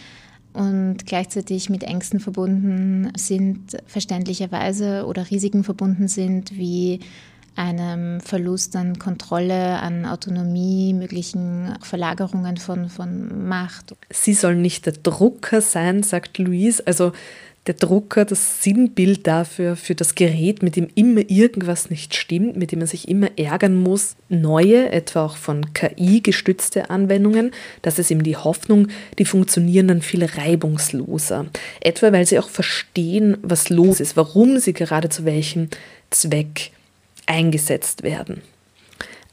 und 0.53 1.07
gleichzeitig 1.07 1.71
mit 1.71 1.85
Ängsten 1.85 2.21
verbunden 2.21 3.13
sind, 3.17 3.77
verständlicherweise 3.87 5.07
oder 5.07 5.31
Risiken 5.31 5.65
verbunden 5.65 6.09
sind, 6.09 6.57
wie 6.57 7.01
einem 7.57 8.21
Verlust 8.21 8.77
an 8.77 8.99
Kontrolle, 8.99 9.81
an 9.81 10.07
Autonomie, 10.07 10.95
möglichen 10.95 11.77
Verlagerungen 11.83 12.57
von, 12.57 12.89
von 12.89 13.49
Macht. 13.49 13.95
Sie 14.09 14.35
sollen 14.35 14.63
nicht 14.63 14.87
der 14.87 14.95
Drucker 14.95 15.61
sein, 15.61 16.03
sagt 16.03 16.39
Louise. 16.39 16.83
Also 16.87 17.13
der 17.67 17.75
Drucker 17.75 18.25
das 18.25 18.63
Sinnbild 18.63 19.27
dafür, 19.27 19.77
für 19.77 19.95
das 19.95 20.15
Gerät, 20.15 20.63
mit 20.63 20.77
dem 20.77 20.89
immer 20.95 21.23
irgendwas 21.29 21.91
nicht 21.91 22.15
stimmt, 22.15 22.57
mit 22.57 22.73
dem 22.73 22.79
man 22.79 22.89
sich 22.89 23.09
immer 23.09 23.39
ärgern 23.39 23.77
muss. 23.77 24.17
Neue, 24.29 24.91
etwa 24.91 25.27
auch 25.27 25.37
von 25.37 25.75
KI 25.75 26.23
gestützte 26.23 26.89
Anwendungen, 26.89 27.53
das 27.83 27.99
ist 27.99 28.11
eben 28.11 28.23
die 28.23 28.37
Hoffnung, 28.37 28.89
die 29.19 29.27
funktionieren 29.27 29.89
dann 29.89 30.03
viel 30.03 30.25
reibungsloser. 30.25 31.47
Etwa 31.81 32.13
weil 32.13 32.27
sie 32.27 32.39
auch 32.39 32.49
verstehen, 32.49 33.37
was 33.43 33.69
los 33.69 34.01
ist, 34.01 34.17
warum 34.17 34.59
sie 34.59 34.73
gerade 34.73 35.11
zu 35.11 35.25
welchem 35.27 35.69
Zweck 36.09 36.71
eingesetzt 37.27 38.03
werden. 38.03 38.41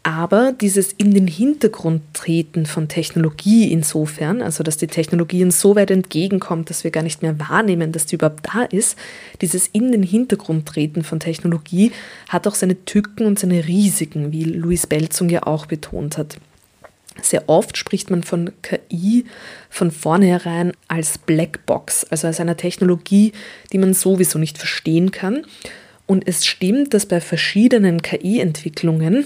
Aber 0.08 0.54
dieses 0.54 0.94
in 0.94 1.14
den 1.14 1.28
Hintergrund 1.28 2.02
treten 2.14 2.66
von 2.66 2.88
Technologie 2.88 3.70
insofern, 3.74 4.42
also 4.42 4.64
dass 4.64 4.78
die 4.78 4.88
Technologie 4.88 5.44
uns 5.44 5.60
so 5.60 5.76
weit 5.76 5.92
entgegenkommt, 5.92 6.70
dass 6.70 6.86
wir 6.86 6.92
gar 6.92 7.04
nicht 7.04 7.22
mehr 7.24 7.38
wahrnehmen, 7.42 7.92
dass 7.92 8.06
die 8.06 8.16
überhaupt 8.16 8.48
da 8.48 8.62
ist, 8.62 8.98
dieses 9.42 9.68
in 9.68 9.92
den 9.92 10.04
Hintergrund 10.04 10.66
treten 10.66 11.04
von 11.04 11.20
Technologie 11.20 11.92
hat 12.30 12.48
auch 12.48 12.56
seine 12.56 12.86
Tücken 12.86 13.26
und 13.26 13.38
seine 13.38 13.68
Risiken, 13.68 14.32
wie 14.32 14.46
Louis 14.46 14.88
Belzung 14.88 15.28
ja 15.28 15.44
auch 15.44 15.66
betont 15.66 16.18
hat. 16.18 16.38
Sehr 17.22 17.50
oft 17.50 17.76
spricht 17.76 18.10
man 18.10 18.24
von 18.24 18.52
KI 18.62 19.26
von 19.70 19.92
vornherein 19.92 20.72
als 20.88 21.18
Blackbox, 21.18 22.06
also 22.06 22.28
als 22.28 22.40
einer 22.40 22.56
Technologie, 22.56 23.34
die 23.74 23.78
man 23.78 23.94
sowieso 23.94 24.40
nicht 24.40 24.58
verstehen 24.58 25.12
kann. 25.12 25.44
Und 26.06 26.26
es 26.26 26.46
stimmt, 26.46 26.94
dass 26.94 27.06
bei 27.06 27.20
verschiedenen 27.20 28.02
KI-Entwicklungen 28.02 29.26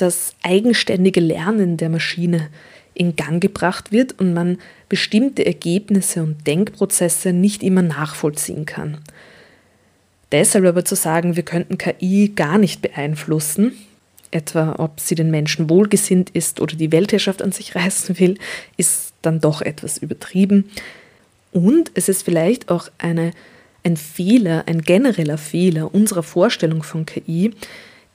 das 0.00 0.34
eigenständige 0.42 1.20
Lernen 1.20 1.76
der 1.76 1.88
Maschine 1.88 2.48
in 2.94 3.16
Gang 3.16 3.40
gebracht 3.40 3.92
wird 3.92 4.18
und 4.18 4.34
man 4.34 4.58
bestimmte 4.88 5.46
Ergebnisse 5.46 6.22
und 6.22 6.46
Denkprozesse 6.46 7.32
nicht 7.32 7.62
immer 7.62 7.82
nachvollziehen 7.82 8.66
kann. 8.66 8.98
Deshalb 10.32 10.64
aber 10.64 10.84
zu 10.84 10.94
sagen, 10.94 11.36
wir 11.36 11.42
könnten 11.42 11.78
KI 11.78 12.32
gar 12.34 12.58
nicht 12.58 12.82
beeinflussen, 12.82 13.72
etwa 14.30 14.76
ob 14.78 15.00
sie 15.00 15.14
den 15.14 15.30
Menschen 15.30 15.68
wohlgesinnt 15.68 16.30
ist 16.30 16.60
oder 16.60 16.76
die 16.76 16.92
Weltherrschaft 16.92 17.42
an 17.42 17.52
sich 17.52 17.74
reißen 17.74 18.18
will, 18.18 18.38
ist 18.76 19.14
dann 19.22 19.40
doch 19.40 19.62
etwas 19.62 19.98
übertrieben. 19.98 20.70
Und 21.52 21.90
es 21.94 22.08
ist 22.08 22.22
vielleicht 22.22 22.70
auch 22.70 22.88
eine, 22.98 23.32
ein 23.82 23.96
Fehler, 23.96 24.64
ein 24.66 24.82
genereller 24.82 25.38
Fehler 25.38 25.92
unserer 25.94 26.22
Vorstellung 26.22 26.82
von 26.82 27.06
KI, 27.06 27.52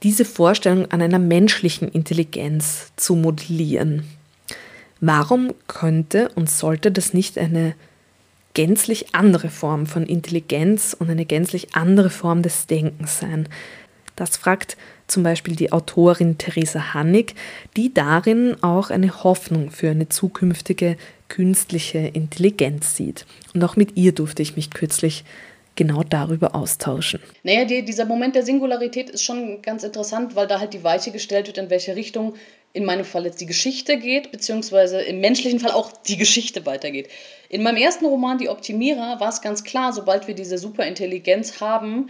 diese 0.06 0.24
Vorstellung 0.24 0.92
an 0.92 1.02
einer 1.02 1.18
menschlichen 1.18 1.88
Intelligenz 1.88 2.92
zu 2.96 3.16
modellieren. 3.16 4.04
Warum 5.02 5.52
könnte 5.66 6.30
und 6.36 6.48
sollte 6.48 6.92
das 6.92 7.16
nicht 7.16 7.40
eine 7.40 7.74
gänzlich 8.54 9.16
andere 9.16 9.50
Form 9.50 9.88
von 9.88 10.06
Intelligenz 10.06 10.96
und 10.98 11.10
eine 11.10 11.26
gänzlich 11.26 11.74
andere 11.74 12.12
Form 12.12 12.44
des 12.44 12.68
Denkens 12.68 13.18
sein? 13.18 13.50
Das 14.16 14.38
fragt 14.38 14.78
zum 15.08 15.24
Beispiel 15.24 15.56
die 15.56 15.72
Autorin 15.72 16.38
Theresa 16.38 16.94
Hannig, 16.94 17.34
die 17.76 17.92
darin 17.92 18.58
auch 18.62 18.92
eine 18.92 19.24
Hoffnung 19.24 19.72
für 19.72 19.90
eine 19.90 20.08
zukünftige 20.08 20.98
künstliche 21.30 21.98
Intelligenz 21.98 22.96
sieht. 22.96 23.26
Und 23.56 23.64
auch 23.64 23.76
mit 23.76 23.98
ihr 23.98 24.12
durfte 24.12 24.44
ich 24.44 24.56
mich 24.56 24.70
kürzlich 24.70 25.24
genau 25.76 26.04
darüber 26.04 26.56
austauschen. 26.56 27.20
Naja, 27.44 27.66
die, 27.66 27.84
dieser 27.84 28.06
Moment 28.06 28.36
der 28.36 28.44
Singularität 28.44 29.10
ist 29.10 29.24
schon 29.24 29.62
ganz 29.62 29.84
interessant, 29.84 30.36
weil 30.36 30.48
da 30.48 30.60
halt 30.60 30.74
die 30.74 30.84
Weiche 30.84 31.12
gestellt 31.12 31.48
wird, 31.48 31.58
in 31.58 31.70
welche 31.70 31.96
Richtung 31.96 32.36
in 32.74 32.84
meinem 32.84 33.06
Fall 33.06 33.26
jetzt 33.26 33.40
die 33.40 33.46
Geschichte 33.46 33.98
geht, 33.98 34.32
beziehungsweise 34.32 35.02
im 35.02 35.22
menschlichen 35.22 35.62
Fall 35.62 35.72
auch 35.72 35.92
die 36.08 36.18
Geschichte 36.18 36.66
weitergeht. 36.66 37.08
In 37.48 37.64
meinem 37.64 37.78
ersten 37.78 38.06
Roman, 38.06 38.38
Die 38.38 38.50
Optimierer, 38.50 39.20
war 39.20 39.30
es 39.30 39.42
ganz 39.42 39.64
klar, 39.64 39.94
sobald 39.94 40.28
wir 40.28 40.36
diese 40.36 40.58
Superintelligenz 40.58 41.62
haben, 41.62 42.10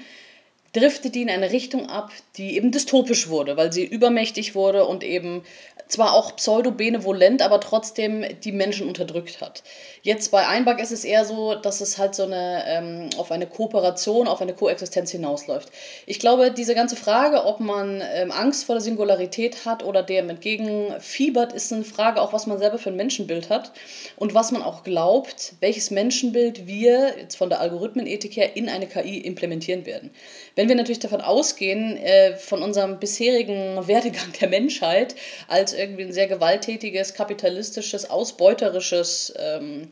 driftet 0.74 1.15
die 1.15 1.22
in 1.22 1.29
eine 1.29 1.51
Richtung 1.51 1.88
ab, 1.89 2.12
die 2.38 2.57
eben 2.57 2.72
dystopisch 2.72 3.29
wurde, 3.29 3.57
weil 3.57 3.72
sie 3.72 3.86
übermächtig 3.86 4.55
wurde 4.55 4.86
und 4.86 5.03
eben 5.03 5.43
zwar 5.87 6.13
auch 6.13 6.35
pseudo-benevolent, 6.35 7.41
aber 7.41 7.59
trotzdem 7.59 8.25
die 8.43 8.51
Menschen 8.51 8.87
unterdrückt 8.87 9.41
hat. 9.41 9.63
Jetzt 10.01 10.31
bei 10.31 10.47
Einback 10.47 10.79
ist 10.79 10.91
es 10.91 11.03
eher 11.03 11.25
so, 11.25 11.55
dass 11.55 11.81
es 11.81 11.97
halt 11.97 12.15
so 12.15 12.23
eine 12.23 12.63
ähm, 12.67 13.09
auf 13.17 13.31
eine 13.31 13.45
Kooperation, 13.45 14.27
auf 14.27 14.41
eine 14.41 14.53
Koexistenz 14.53 15.11
hinausläuft. 15.11 15.69
Ich 16.05 16.19
glaube, 16.19 16.51
diese 16.51 16.75
ganze 16.75 16.95
Frage, 16.95 17.45
ob 17.45 17.59
man 17.59 18.01
ähm, 18.13 18.31
Angst 18.31 18.65
vor 18.65 18.75
der 18.75 18.81
Singularität 18.81 19.65
hat 19.65 19.83
oder 19.83 20.01
dem 20.01 20.29
entgegenfiebert, 20.29 21.53
ist 21.53 21.71
eine 21.71 21.83
Frage 21.83 22.21
auch, 22.21 22.33
was 22.33 22.47
man 22.47 22.57
selber 22.57 22.79
für 22.79 22.89
ein 22.89 22.95
Menschenbild 22.95 23.49
hat 23.49 23.71
und 24.15 24.33
was 24.33 24.51
man 24.51 24.63
auch 24.63 24.83
glaubt, 24.83 25.53
welches 25.59 25.91
Menschenbild 25.91 26.65
wir 26.65 27.15
jetzt 27.19 27.35
von 27.35 27.49
der 27.49 27.59
Algorithmenethik 27.59 28.35
her 28.35 28.55
in 28.55 28.69
eine 28.69 28.87
KI 28.87 29.17
implementieren 29.17 29.85
werden. 29.85 30.11
Wenn 30.55 30.67
wir 30.67 30.75
natürlich 30.75 30.99
davon 30.99 31.21
ausgehen, 31.21 31.97
äh, 31.97 32.35
von 32.37 32.63
unserem 32.63 32.99
bisherigen 32.99 33.87
Werdegang 33.87 34.31
der 34.39 34.49
Menschheit 34.49 35.15
als 35.47 35.75
irgendwie 35.75 36.03
ein 36.03 36.13
sehr 36.13 36.27
gewalttätiges, 36.27 37.13
kapitalistisches, 37.13 38.10
ausbeuterisches 38.10 39.34
ähm, 39.38 39.91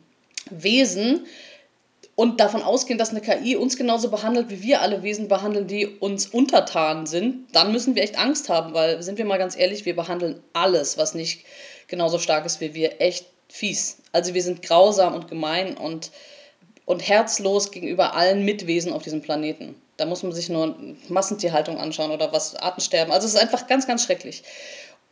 Wesen 0.50 1.26
und 2.16 2.40
davon 2.40 2.62
ausgehen, 2.62 3.00
dass 3.00 3.10
eine 3.10 3.22
KI 3.22 3.56
uns 3.56 3.76
genauso 3.76 4.12
behandelt, 4.12 4.50
wie 4.50 4.62
wir 4.62 4.82
alle 4.82 5.02
Wesen 5.02 5.28
behandeln, 5.28 5.68
die 5.68 5.88
uns 5.88 6.28
untertan 6.28 7.06
sind, 7.08 7.48
dann 7.54 7.72
müssen 7.72 7.96
wir 7.96 8.04
echt 8.04 8.20
Angst 8.20 8.50
haben, 8.50 8.74
weil, 8.74 9.02
sind 9.02 9.18
wir 9.18 9.26
mal 9.26 9.40
ganz 9.40 9.58
ehrlich, 9.58 9.86
wir 9.86 9.96
behandeln 9.96 10.42
alles, 10.54 10.98
was 10.98 11.16
nicht 11.16 11.46
genauso 11.88 12.20
stark 12.20 12.46
ist 12.46 12.62
wie 12.62 12.74
wir, 12.76 13.02
echt 13.02 13.26
fies. 13.48 13.98
Also 14.12 14.34
wir 14.34 14.44
sind 14.44 14.62
grausam 14.62 15.16
und 15.16 15.28
gemein 15.28 15.76
und, 15.76 16.12
und 16.86 17.08
herzlos 17.08 17.72
gegenüber 17.72 18.16
allen 18.16 18.46
Mitwesen 18.46 18.94
auf 18.94 19.04
diesem 19.04 19.22
Planeten. 19.22 19.76
Da 19.98 20.06
muss 20.06 20.24
man 20.24 20.32
sich 20.32 20.50
nur 20.50 20.76
Massentierhaltung 21.08 21.78
anschauen 21.78 22.12
oder 22.12 22.32
was, 22.32 22.56
Artensterben. 22.56 23.14
Also 23.14 23.28
es 23.28 23.34
ist 23.34 23.40
einfach 23.40 23.68
ganz, 23.68 23.88
ganz 23.88 24.04
schrecklich. 24.04 24.44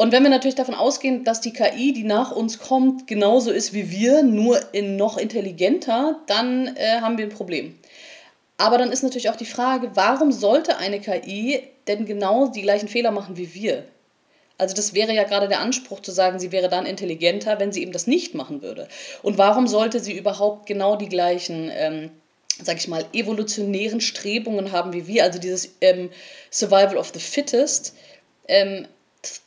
Und 0.01 0.11
wenn 0.11 0.23
wir 0.23 0.31
natürlich 0.31 0.55
davon 0.55 0.73
ausgehen, 0.73 1.25
dass 1.25 1.41
die 1.41 1.53
KI, 1.53 1.93
die 1.93 2.03
nach 2.03 2.31
uns 2.31 2.57
kommt, 2.57 3.05
genauso 3.05 3.51
ist 3.51 3.71
wie 3.71 3.91
wir, 3.91 4.23
nur 4.23 4.59
in 4.73 4.95
noch 4.95 5.15
intelligenter, 5.15 6.19
dann 6.25 6.75
äh, 6.75 7.01
haben 7.01 7.19
wir 7.19 7.25
ein 7.25 7.31
Problem. 7.31 7.77
Aber 8.57 8.79
dann 8.79 8.91
ist 8.91 9.03
natürlich 9.03 9.29
auch 9.29 9.35
die 9.35 9.45
Frage, 9.45 9.91
warum 9.93 10.31
sollte 10.31 10.77
eine 10.77 10.99
KI 10.99 11.61
denn 11.85 12.07
genau 12.07 12.47
die 12.47 12.63
gleichen 12.63 12.87
Fehler 12.87 13.11
machen 13.11 13.37
wie 13.37 13.53
wir? 13.53 13.85
Also 14.57 14.73
das 14.73 14.95
wäre 14.95 15.13
ja 15.13 15.23
gerade 15.23 15.47
der 15.47 15.59
Anspruch 15.59 15.99
zu 15.99 16.11
sagen, 16.11 16.39
sie 16.39 16.51
wäre 16.51 16.67
dann 16.67 16.87
intelligenter, 16.87 17.59
wenn 17.59 17.71
sie 17.71 17.83
eben 17.83 17.91
das 17.91 18.07
nicht 18.07 18.33
machen 18.33 18.63
würde. 18.63 18.87
Und 19.21 19.37
warum 19.37 19.67
sollte 19.67 19.99
sie 19.99 20.17
überhaupt 20.17 20.65
genau 20.65 20.95
die 20.95 21.09
gleichen, 21.09 21.69
ähm, 21.71 22.09
sag 22.59 22.77
ich 22.77 22.87
mal, 22.87 23.05
evolutionären 23.13 24.01
Strebungen 24.01 24.71
haben 24.71 24.93
wie 24.93 25.05
wir? 25.05 25.25
Also 25.25 25.37
dieses 25.37 25.75
ähm, 25.79 26.09
Survival 26.49 26.97
of 26.97 27.11
the 27.13 27.19
Fittest. 27.19 27.95
Ähm, 28.47 28.87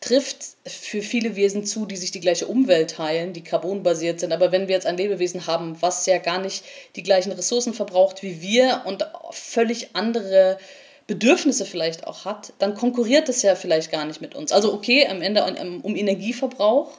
trifft 0.01 0.37
für 0.67 1.03
viele 1.03 1.35
Wesen 1.35 1.65
zu, 1.65 1.85
die 1.87 1.97
sich 1.97 2.13
die 2.13 2.21
gleiche 2.21 2.47
Umwelt 2.47 2.93
teilen, 2.93 3.33
die 3.33 3.43
carbonbasiert 3.43 4.21
sind. 4.21 4.33
Aber 4.33 4.53
wenn 4.53 4.69
wir 4.69 4.75
jetzt 4.75 4.87
ein 4.87 4.97
Lebewesen 4.97 5.47
haben, 5.47 5.81
was 5.81 6.07
ja 6.07 6.19
gar 6.19 6.41
nicht 6.41 6.65
die 6.95 7.03
gleichen 7.03 7.33
Ressourcen 7.33 7.75
verbraucht 7.75 8.23
wie 8.23 8.41
wir 8.41 8.83
und 8.85 9.05
völlig 9.31 9.97
andere 9.97 10.59
Bedürfnisse 11.07 11.67
vielleicht 11.67 12.07
auch 12.07 12.25
hat, 12.25 12.53
dann 12.59 12.75
konkurriert 12.75 13.29
es 13.29 13.43
ja 13.43 13.57
vielleicht 13.57 13.91
gar 13.91 14.05
nicht 14.05 14.21
mit 14.21 14.35
uns. 14.35 14.53
Also 14.53 14.73
okay, 14.73 15.07
am 15.09 15.21
Ende 15.23 15.45
um 15.83 15.97
Energieverbrauch, 15.97 16.93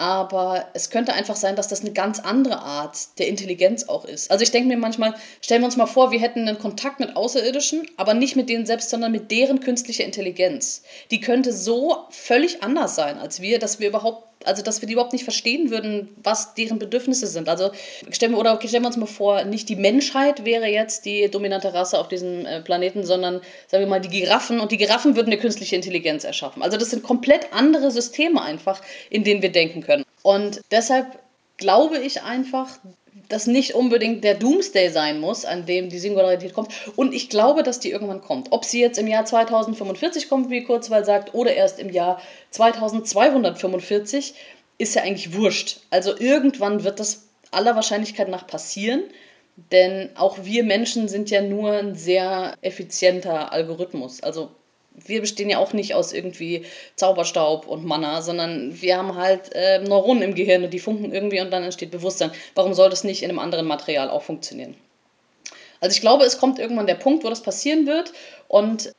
aber 0.00 0.68
es 0.72 0.88
könnte 0.88 1.12
einfach 1.12 1.36
sein, 1.36 1.56
dass 1.56 1.68
das 1.68 1.82
eine 1.82 1.92
ganz 1.92 2.20
andere 2.20 2.60
Art 2.60 3.18
der 3.18 3.28
Intelligenz 3.28 3.86
auch 3.86 4.06
ist. 4.06 4.30
Also 4.30 4.42
ich 4.42 4.50
denke 4.50 4.68
mir 4.68 4.78
manchmal, 4.78 5.14
stellen 5.42 5.60
wir 5.60 5.66
uns 5.66 5.76
mal 5.76 5.84
vor, 5.84 6.10
wir 6.10 6.18
hätten 6.18 6.48
einen 6.48 6.58
Kontakt 6.58 7.00
mit 7.00 7.16
Außerirdischen, 7.16 7.86
aber 7.98 8.14
nicht 8.14 8.34
mit 8.34 8.48
denen 8.48 8.64
selbst, 8.64 8.88
sondern 8.88 9.12
mit 9.12 9.30
deren 9.30 9.60
künstlicher 9.60 10.04
Intelligenz. 10.04 10.84
Die 11.10 11.20
könnte 11.20 11.52
so 11.52 12.06
völlig 12.08 12.62
anders 12.62 12.94
sein 12.94 13.18
als 13.18 13.42
wir, 13.42 13.58
dass 13.58 13.78
wir 13.78 13.88
überhaupt 13.88 14.29
also 14.44 14.62
dass 14.62 14.80
wir 14.80 14.86
die 14.86 14.94
überhaupt 14.94 15.12
nicht 15.12 15.24
verstehen 15.24 15.70
würden, 15.70 16.08
was 16.22 16.54
deren 16.54 16.78
Bedürfnisse 16.78 17.26
sind. 17.26 17.48
Also 17.48 17.70
stellen 18.10 18.32
wir, 18.32 18.38
oder 18.38 18.58
stellen 18.64 18.82
wir 18.82 18.88
uns 18.88 18.96
mal 18.96 19.06
vor, 19.06 19.44
nicht 19.44 19.68
die 19.68 19.76
Menschheit 19.76 20.44
wäre 20.44 20.66
jetzt 20.66 21.04
die 21.04 21.30
dominante 21.30 21.74
Rasse 21.74 21.98
auf 21.98 22.08
diesem 22.08 22.46
äh, 22.46 22.60
Planeten, 22.62 23.04
sondern 23.04 23.40
sagen 23.66 23.84
wir 23.84 23.88
mal 23.88 24.00
die 24.00 24.08
Giraffen 24.08 24.60
und 24.60 24.72
die 24.72 24.78
Giraffen 24.78 25.16
würden 25.16 25.28
eine 25.28 25.38
künstliche 25.38 25.76
Intelligenz 25.76 26.24
erschaffen. 26.24 26.62
Also 26.62 26.76
das 26.76 26.90
sind 26.90 27.02
komplett 27.02 27.52
andere 27.52 27.90
Systeme 27.90 28.40
einfach, 28.42 28.82
in 29.10 29.24
denen 29.24 29.42
wir 29.42 29.52
denken 29.52 29.82
können. 29.82 30.04
Und 30.22 30.60
deshalb 30.70 31.18
glaube 31.56 31.98
ich 31.98 32.22
einfach, 32.22 32.78
dass 33.30 33.46
nicht 33.46 33.74
unbedingt 33.74 34.24
der 34.24 34.34
Doomsday 34.34 34.90
sein 34.90 35.20
muss, 35.20 35.46
an 35.46 35.64
dem 35.64 35.88
die 35.88 35.98
Singularität 35.98 36.52
kommt. 36.52 36.72
Und 36.96 37.14
ich 37.14 37.30
glaube, 37.30 37.62
dass 37.62 37.80
die 37.80 37.90
irgendwann 37.90 38.20
kommt. 38.20 38.48
Ob 38.50 38.64
sie 38.64 38.80
jetzt 38.80 38.98
im 38.98 39.06
Jahr 39.06 39.24
2045 39.24 40.28
kommt, 40.28 40.50
wie 40.50 40.64
Kurzweil 40.64 41.04
sagt, 41.04 41.32
oder 41.32 41.54
erst 41.54 41.78
im 41.78 41.90
Jahr 41.90 42.20
2245, 42.50 44.34
ist 44.78 44.94
ja 44.94 45.02
eigentlich 45.02 45.34
wurscht. 45.34 45.80
Also 45.90 46.18
irgendwann 46.18 46.84
wird 46.84 47.00
das 47.00 47.28
aller 47.50 47.76
Wahrscheinlichkeit 47.76 48.28
nach 48.28 48.46
passieren. 48.46 49.04
Denn 49.72 50.10
auch 50.16 50.38
wir 50.42 50.64
Menschen 50.64 51.08
sind 51.08 51.30
ja 51.30 51.42
nur 51.42 51.72
ein 51.72 51.94
sehr 51.94 52.54
effizienter 52.62 53.52
Algorithmus. 53.52 54.22
Also 54.22 54.50
wir 55.06 55.20
bestehen 55.20 55.50
ja 55.50 55.58
auch 55.58 55.72
nicht 55.72 55.94
aus 55.94 56.12
irgendwie 56.12 56.64
Zauberstaub 56.96 57.66
und 57.66 57.84
Mana, 57.84 58.22
sondern 58.22 58.80
wir 58.80 58.96
haben 58.96 59.16
halt 59.16 59.52
äh, 59.54 59.78
Neuronen 59.80 60.22
im 60.22 60.34
Gehirn 60.34 60.64
und 60.64 60.72
die 60.72 60.78
funken 60.78 61.12
irgendwie 61.12 61.40
und 61.40 61.50
dann 61.50 61.62
entsteht 61.62 61.90
Bewusstsein. 61.90 62.30
Warum 62.54 62.74
soll 62.74 62.90
das 62.90 63.04
nicht 63.04 63.22
in 63.22 63.30
einem 63.30 63.38
anderen 63.38 63.66
Material 63.66 64.10
auch 64.10 64.22
funktionieren? 64.22 64.76
Also 65.80 65.94
ich 65.94 66.00
glaube, 66.00 66.24
es 66.24 66.38
kommt 66.38 66.58
irgendwann 66.58 66.86
der 66.86 66.94
Punkt, 66.94 67.24
wo 67.24 67.28
das 67.28 67.42
passieren 67.42 67.86
wird 67.86 68.12
und 68.48 68.92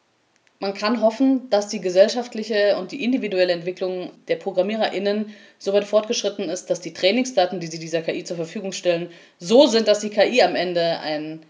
man 0.59 0.75
kann 0.75 1.01
hoffen, 1.01 1.49
dass 1.49 1.69
die 1.69 1.81
gesellschaftliche 1.81 2.77
und 2.77 2.91
die 2.91 3.03
individuelle 3.03 3.51
Entwicklung 3.51 4.11
der 4.27 4.35
ProgrammiererInnen 4.35 5.33
so 5.57 5.73
weit 5.73 5.85
fortgeschritten 5.85 6.49
ist, 6.49 6.69
dass 6.69 6.81
die 6.81 6.93
Trainingsdaten, 6.93 7.59
die 7.59 7.65
sie 7.65 7.79
dieser 7.79 8.03
KI 8.03 8.23
zur 8.23 8.37
Verfügung 8.37 8.71
stellen, 8.71 9.09
so 9.39 9.65
sind, 9.65 9.87
dass 9.87 10.01
die 10.01 10.11
KI 10.11 10.43
am 10.43 10.55
Ende 10.55 10.99
ein 10.99 11.43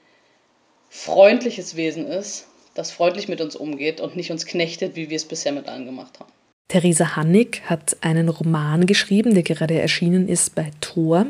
freundliches 0.89 1.75
Wesen 1.75 2.07
ist 2.07 2.47
das 2.73 2.91
freundlich 2.91 3.27
mit 3.27 3.41
uns 3.41 3.55
umgeht 3.55 4.01
und 4.01 4.15
nicht 4.15 4.31
uns 4.31 4.45
knechtet, 4.45 4.95
wie 4.95 5.09
wir 5.09 5.15
es 5.17 5.25
bisher 5.25 5.51
mit 5.51 5.67
allen 5.67 5.85
gemacht 5.85 6.19
haben. 6.19 6.31
Theresa 6.67 7.15
Hannig 7.17 7.61
hat 7.65 7.97
einen 8.01 8.29
Roman 8.29 8.85
geschrieben, 8.85 9.33
der 9.33 9.43
gerade 9.43 9.79
erschienen 9.79 10.29
ist 10.29 10.55
bei 10.55 10.71
Thor 10.79 11.27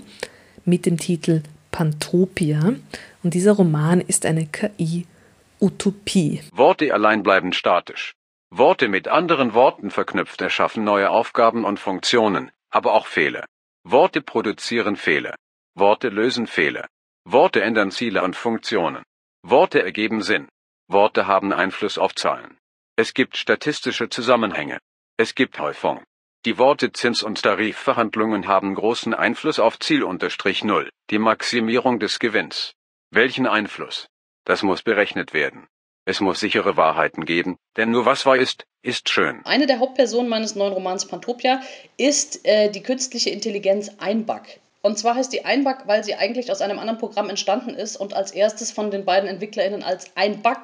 mit 0.66 0.86
dem 0.86 0.98
Titel 0.98 1.42
Pantopia. 1.72 2.76
Und 3.24 3.34
dieser 3.34 3.54
Roman 3.54 4.02
ist 4.02 4.26
eine 4.26 4.46
KI-Utopie. 4.46 6.42
Worte 6.54 6.94
allein 6.94 7.24
bleiben 7.24 7.54
statisch. 7.54 8.14
Worte 8.52 8.88
mit 8.88 9.08
anderen 9.08 9.54
Worten 9.54 9.90
verknüpft 9.90 10.42
erschaffen 10.42 10.84
neue 10.84 11.10
Aufgaben 11.10 11.64
und 11.66 11.80
Funktionen, 11.80 12.52
aber 12.70 12.94
auch 12.94 13.08
Fehler. 13.08 13.46
Worte 13.84 14.22
produzieren 14.22 14.96
Fehler. 14.96 15.36
Worte 15.74 16.10
lösen 16.10 16.46
Fehler. 16.48 16.88
Worte 17.26 17.62
ändern 17.62 17.92
Ziele 17.92 18.24
und 18.24 18.36
Funktionen. 18.36 19.04
Worte 19.42 19.82
ergeben 19.82 20.22
Sinn. 20.22 20.48
Worte 20.92 21.28
haben 21.28 21.54
Einfluss 21.54 21.98
auf 21.98 22.16
Zahlen. 22.16 22.58
Es 22.96 23.14
gibt 23.14 23.38
statistische 23.38 24.10
Zusammenhänge. 24.10 24.80
Es 25.18 25.36
gibt 25.36 25.60
Häufung. 25.60 26.04
Die 26.46 26.58
Worte 26.58 26.92
Zins- 26.92 27.24
und 27.24 27.42
Tarifverhandlungen 27.42 28.48
haben 28.48 28.74
großen 28.74 29.14
Einfluss 29.14 29.60
auf 29.60 29.80
Ziel 29.80 30.04
unterstrich 30.04 30.64
Null, 30.64 30.90
die 31.10 31.20
Maximierung 31.20 32.00
des 32.00 32.20
Gewinns. 32.20 32.74
Welchen 33.12 33.46
Einfluss? 33.46 34.08
Das 34.46 34.64
muss 34.64 34.82
berechnet 34.82 35.34
werden. 35.34 35.68
Es 36.06 36.20
muss 36.20 36.40
sichere 36.40 36.78
Wahrheiten 36.78 37.26
geben, 37.26 37.58
denn 37.78 37.92
nur 37.92 38.06
was 38.06 38.26
wahr 38.26 38.38
ist, 38.38 38.66
ist 38.82 39.10
schön. 39.10 39.46
Eine 39.46 39.68
der 39.68 39.80
Hauptpersonen 39.80 40.30
meines 40.30 40.56
neuen 40.56 40.74
Romans 40.74 41.08
Pantopia 41.08 41.62
ist 41.98 42.44
äh, 42.46 42.72
die 42.72 42.82
künstliche 42.82 43.30
Intelligenz 43.30 43.92
Einbug. 44.00 44.42
Und 44.82 44.98
zwar 44.98 45.16
heißt 45.16 45.32
die 45.32 45.46
Einbug, 45.46 45.78
weil 45.86 46.04
sie 46.04 46.16
eigentlich 46.16 46.52
aus 46.52 46.62
einem 46.62 46.80
anderen 46.80 47.00
Programm 47.00 47.30
entstanden 47.30 47.72
ist 47.72 47.98
und 47.98 48.14
als 48.14 48.32
erstes 48.32 48.72
von 48.72 48.90
den 48.90 49.06
beiden 49.06 49.30
EntwicklerInnen 49.30 49.84
als 49.84 50.08
Einbug 50.16 50.58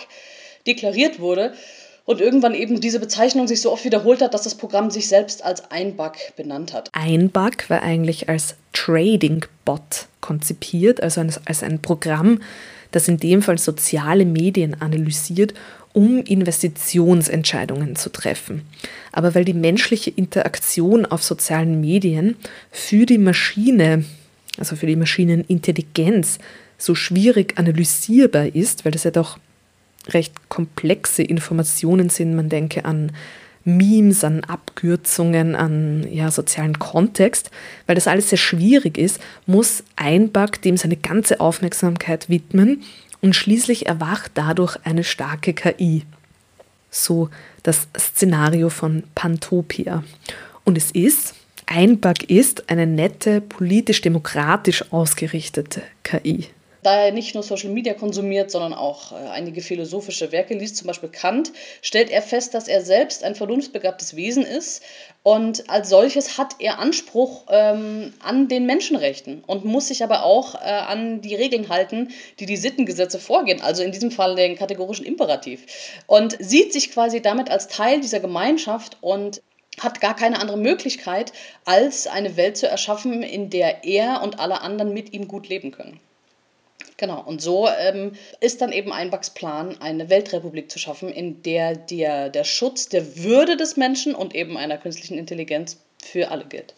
deklariert 0.66 1.20
wurde. 1.20 1.54
Und 2.06 2.22
irgendwann 2.22 2.56
eben 2.56 2.80
diese 2.80 3.02
Bezeichnung 3.02 3.48
sich 3.48 3.62
so 3.62 3.72
oft 3.72 3.84
wiederholt 3.84 4.22
hat, 4.22 4.34
dass 4.34 4.44
das 4.44 4.56
Programm 4.56 4.90
sich 4.90 5.10
selbst 5.10 5.44
als 5.44 5.72
Einbug 5.72 6.14
benannt 6.38 6.74
hat. 6.74 6.90
Einbug 6.94 7.70
war 7.70 7.82
eigentlich 7.84 8.30
als 8.30 8.56
Trading 8.72 9.46
Bot 9.66 10.08
konzipiert, 10.22 11.04
also 11.04 11.22
als 11.46 11.64
ein 11.64 11.82
Programm, 11.82 12.42
das 12.98 13.08
in 13.08 13.18
dem 13.18 13.42
Fall 13.42 13.58
soziale 13.58 14.26
Medien 14.26 14.82
analysiert 14.82 15.54
um 15.98 16.22
Investitionsentscheidungen 16.22 17.96
zu 17.96 18.12
treffen. 18.12 18.62
Aber 19.12 19.34
weil 19.34 19.46
die 19.46 19.56
menschliche 19.56 20.12
Interaktion 20.12 21.08
auf 21.08 21.24
sozialen 21.24 21.82
Medien 21.82 22.36
für 22.70 23.08
die 23.08 23.18
Maschine, 23.18 24.06
also 24.60 24.76
für 24.76 24.86
die 24.86 24.96
Maschinenintelligenz, 24.96 26.38
so 26.78 26.94
schwierig 26.94 27.58
analysierbar 27.58 28.54
ist, 28.54 28.86
weil 28.86 28.92
das 28.92 29.06
ja 29.06 29.12
doch 29.12 29.40
recht 30.10 30.50
komplexe 30.50 31.24
Informationen 31.24 32.10
sind, 32.10 32.36
man 32.36 32.50
denke 32.50 32.86
an 32.86 33.12
Memes, 33.68 34.24
an 34.24 34.44
Abkürzungen, 34.46 35.56
an 35.56 36.08
ja, 36.10 36.32
sozialen 36.32 36.80
Kontext, 36.80 37.52
weil 37.86 37.96
das 37.96 38.08
alles 38.08 38.30
sehr 38.30 38.38
schwierig 38.38 38.98
ist, 38.98 39.20
muss 39.46 39.84
Einbug 39.96 40.62
dem 40.62 40.78
seine 40.78 40.96
ganze 40.96 41.40
Aufmerksamkeit 41.40 42.30
widmen 42.30 42.84
und 43.22 43.36
schließlich 43.36 43.86
erwacht 43.88 44.32
dadurch 44.36 44.78
eine 44.86 45.04
starke 45.04 45.54
KI. 45.54 46.04
So 46.90 47.30
das 47.64 47.88
Szenario 47.98 48.70
von 48.70 49.04
Pantopia. 49.16 50.04
Und 50.64 50.78
es 50.78 50.92
ist, 50.92 51.36
ein 51.66 52.00
Bug 52.00 52.30
ist 52.30 52.70
eine 52.70 52.88
nette, 52.88 53.42
politisch-demokratisch 53.42 54.92
ausgerichtete 54.94 55.82
KI 56.04 56.48
da 56.88 57.04
er 57.04 57.12
nicht 57.12 57.34
nur 57.34 57.43
Social 57.43 57.69
Media 57.69 57.93
konsumiert, 57.93 58.50
sondern 58.50 58.73
auch 58.73 59.12
äh, 59.12 59.15
einige 59.15 59.62
philosophische 59.62 60.32
Werke 60.32 60.54
liest, 60.54 60.78
zum 60.78 60.88
Beispiel 60.88 61.10
Kant, 61.10 61.52
stellt 61.82 62.10
er 62.10 62.21
fest, 62.21 62.54
dass 62.54 62.69
er 62.69 62.82
selbst 62.82 63.26
ein 63.26 63.36
vernunftbegabtes 63.36 64.15
Wesen 64.15 64.43
ist 64.43 64.82
und 65.21 65.69
als 65.69 65.89
solches 65.89 66.38
hat 66.38 66.56
er 66.60 66.80
Anspruch 66.80 67.43
ähm, 67.50 68.13
an 68.23 68.47
den 68.47 68.65
Menschenrechten 68.65 69.43
und 69.45 69.65
muss 69.65 69.89
sich 69.89 70.02
aber 70.02 70.23
auch 70.23 70.56
äh, 70.56 70.60
an 70.60 71.19
die 71.19 71.36
Regeln 71.36 71.67
halten, 71.67 72.08
die 72.39 72.45
die 72.45 72.56
Sittengesetze 72.56 73.19
vorgehen, 73.19 73.60
also 73.62 73.84
in 73.84 73.91
diesem 73.91 74.12
Fall 74.12 74.38
den 74.38 74.56
kategorischen 74.56 75.06
Imperativ. 75.06 75.65
Und 76.06 76.38
sieht 76.39 76.71
sich 76.71 76.93
quasi 76.93 77.21
damit 77.21 77.52
als 77.52 77.67
Teil 77.67 78.00
dieser 78.00 78.21
Gemeinschaft 78.21 78.95
und 79.02 79.41
hat 79.78 80.00
gar 80.00 80.15
keine 80.15 80.39
andere 80.39 80.58
Möglichkeit, 80.58 81.34
als 81.65 82.08
eine 82.08 82.38
Welt 82.38 82.56
zu 82.56 82.69
erschaffen, 82.69 83.23
in 83.23 83.50
der 83.50 83.84
er 83.84 84.21
und 84.23 84.39
alle 84.39 84.62
anderen 84.62 84.93
mit 84.93 85.12
ihm 85.12 85.28
gut 85.28 85.50
leben 85.50 85.71
können. 85.71 86.00
Genau, 86.98 87.22
und 87.22 87.42
so 87.42 87.68
ähm, 87.68 88.13
ist 88.40 88.62
dann 88.62 88.72
eben 88.72 88.92
Einbachs 88.92 89.30
Plan, 89.30 89.80
eine 89.80 90.10
Weltrepublik 90.10 90.72
zu 90.72 90.80
schaffen, 90.80 91.10
in 91.10 91.44
der 91.44 91.76
der, 91.76 92.30
der 92.30 92.44
Schutz 92.44 92.90
der 92.90 93.18
Würde 93.18 93.56
des 93.56 93.78
Menschen 93.78 94.16
und 94.16 94.34
eben 94.36 94.58
einer 94.58 94.78
künstlichen 94.78 95.18
Intelligenz 95.18 95.78
für 96.04 96.32
alle 96.32 96.46
gilt. 96.46 96.74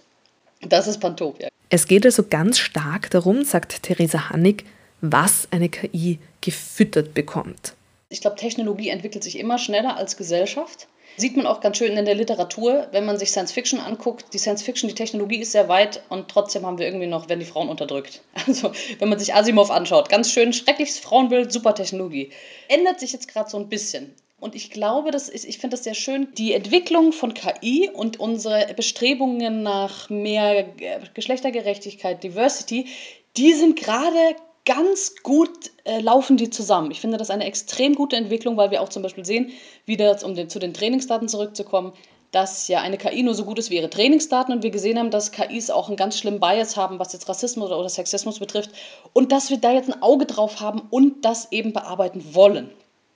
Das 0.61 0.87
ist 0.87 0.99
Pantopia. 0.99 1.47
Es 1.69 1.87
geht 1.87 2.05
also 2.05 2.23
ganz 2.23 2.59
stark 2.59 3.09
darum, 3.11 3.43
sagt 3.43 3.83
Theresa 3.83 4.29
Hannig, 4.29 4.65
was 5.01 5.47
eine 5.51 5.69
KI 5.69 6.19
gefüttert 6.41 7.13
bekommt. 7.13 7.73
Ich 8.09 8.21
glaube, 8.21 8.37
Technologie 8.37 8.89
entwickelt 8.89 9.23
sich 9.23 9.37
immer 9.37 9.57
schneller 9.57 9.95
als 9.95 10.17
Gesellschaft. 10.17 10.87
Sieht 11.19 11.35
man 11.35 11.45
auch 11.45 11.59
ganz 11.59 11.77
schön 11.77 11.97
in 11.97 12.05
der 12.05 12.15
Literatur, 12.15 12.87
wenn 12.91 13.05
man 13.05 13.19
sich 13.19 13.31
Science 13.31 13.51
Fiction 13.51 13.79
anguckt. 13.79 14.33
Die 14.33 14.37
Science 14.37 14.63
Fiction, 14.63 14.87
die 14.87 14.95
Technologie 14.95 15.39
ist 15.39 15.51
sehr 15.51 15.67
weit 15.67 16.01
und 16.07 16.29
trotzdem 16.29 16.65
haben 16.65 16.77
wir 16.77 16.85
irgendwie 16.85 17.07
noch, 17.07 17.27
werden 17.27 17.41
die 17.41 17.45
Frauen 17.45 17.67
unterdrückt. 17.67 18.21
Also, 18.47 18.71
wenn 18.99 19.09
man 19.09 19.19
sich 19.19 19.35
Asimov 19.35 19.69
anschaut, 19.69 20.09
ganz 20.09 20.31
schön 20.31 20.53
schreckliches 20.53 20.97
Frauenbild, 20.97 21.51
super 21.51 21.75
Technologie. 21.75 22.31
Ändert 22.69 22.99
sich 22.99 23.11
jetzt 23.11 23.27
gerade 23.27 23.49
so 23.49 23.57
ein 23.57 23.67
bisschen. 23.67 24.15
Und 24.39 24.55
ich 24.55 24.71
glaube, 24.71 25.11
das 25.11 25.27
ist, 25.27 25.43
ich 25.43 25.57
finde 25.57 25.75
das 25.75 25.83
sehr 25.83 25.93
schön, 25.93 26.29
die 26.37 26.53
Entwicklung 26.53 27.11
von 27.11 27.33
KI 27.33 27.89
und 27.93 28.19
unsere 28.19 28.73
Bestrebungen 28.73 29.61
nach 29.61 30.09
mehr 30.09 30.65
Geschlechtergerechtigkeit, 31.13 32.23
Diversity, 32.23 32.87
die 33.35 33.53
sind 33.53 33.77
gerade 33.77 34.35
ganz 34.65 35.15
gut 35.23 35.71
äh, 35.85 35.99
laufen 35.99 36.37
die 36.37 36.49
zusammen. 36.49 36.91
Ich 36.91 37.01
finde 37.01 37.17
das 37.17 37.29
eine 37.29 37.45
extrem 37.45 37.95
gute 37.95 38.15
Entwicklung, 38.15 38.57
weil 38.57 38.71
wir 38.71 38.81
auch 38.81 38.89
zum 38.89 39.03
Beispiel 39.03 39.25
sehen, 39.25 39.51
wieder 39.85 40.17
um 40.23 40.35
den, 40.35 40.49
zu 40.49 40.59
den 40.59 40.73
Trainingsdaten 40.73 41.27
zurückzukommen, 41.27 41.93
dass 42.31 42.67
ja 42.67 42.81
eine 42.81 42.97
KI 42.97 43.23
nur 43.23 43.33
so 43.33 43.43
gut 43.43 43.57
ist 43.57 43.69
wie 43.71 43.77
ihre 43.77 43.89
Trainingsdaten 43.89 44.53
und 44.53 44.63
wir 44.63 44.69
gesehen 44.69 44.99
haben, 44.99 45.09
dass 45.09 45.31
KIs 45.31 45.71
auch 45.71 45.87
einen 45.87 45.97
ganz 45.97 46.17
schlimmen 46.17 46.39
Bias 46.39 46.77
haben, 46.77 46.99
was 46.99 47.13
jetzt 47.13 47.27
Rassismus 47.27 47.71
oder 47.71 47.89
Sexismus 47.89 48.39
betrifft 48.39 48.71
und 49.13 49.31
dass 49.31 49.49
wir 49.49 49.57
da 49.57 49.71
jetzt 49.71 49.91
ein 49.91 50.01
Auge 50.01 50.25
drauf 50.25 50.59
haben 50.59 50.81
und 50.91 51.25
das 51.25 51.51
eben 51.51 51.73
bearbeiten 51.73 52.35
wollen. 52.35 52.69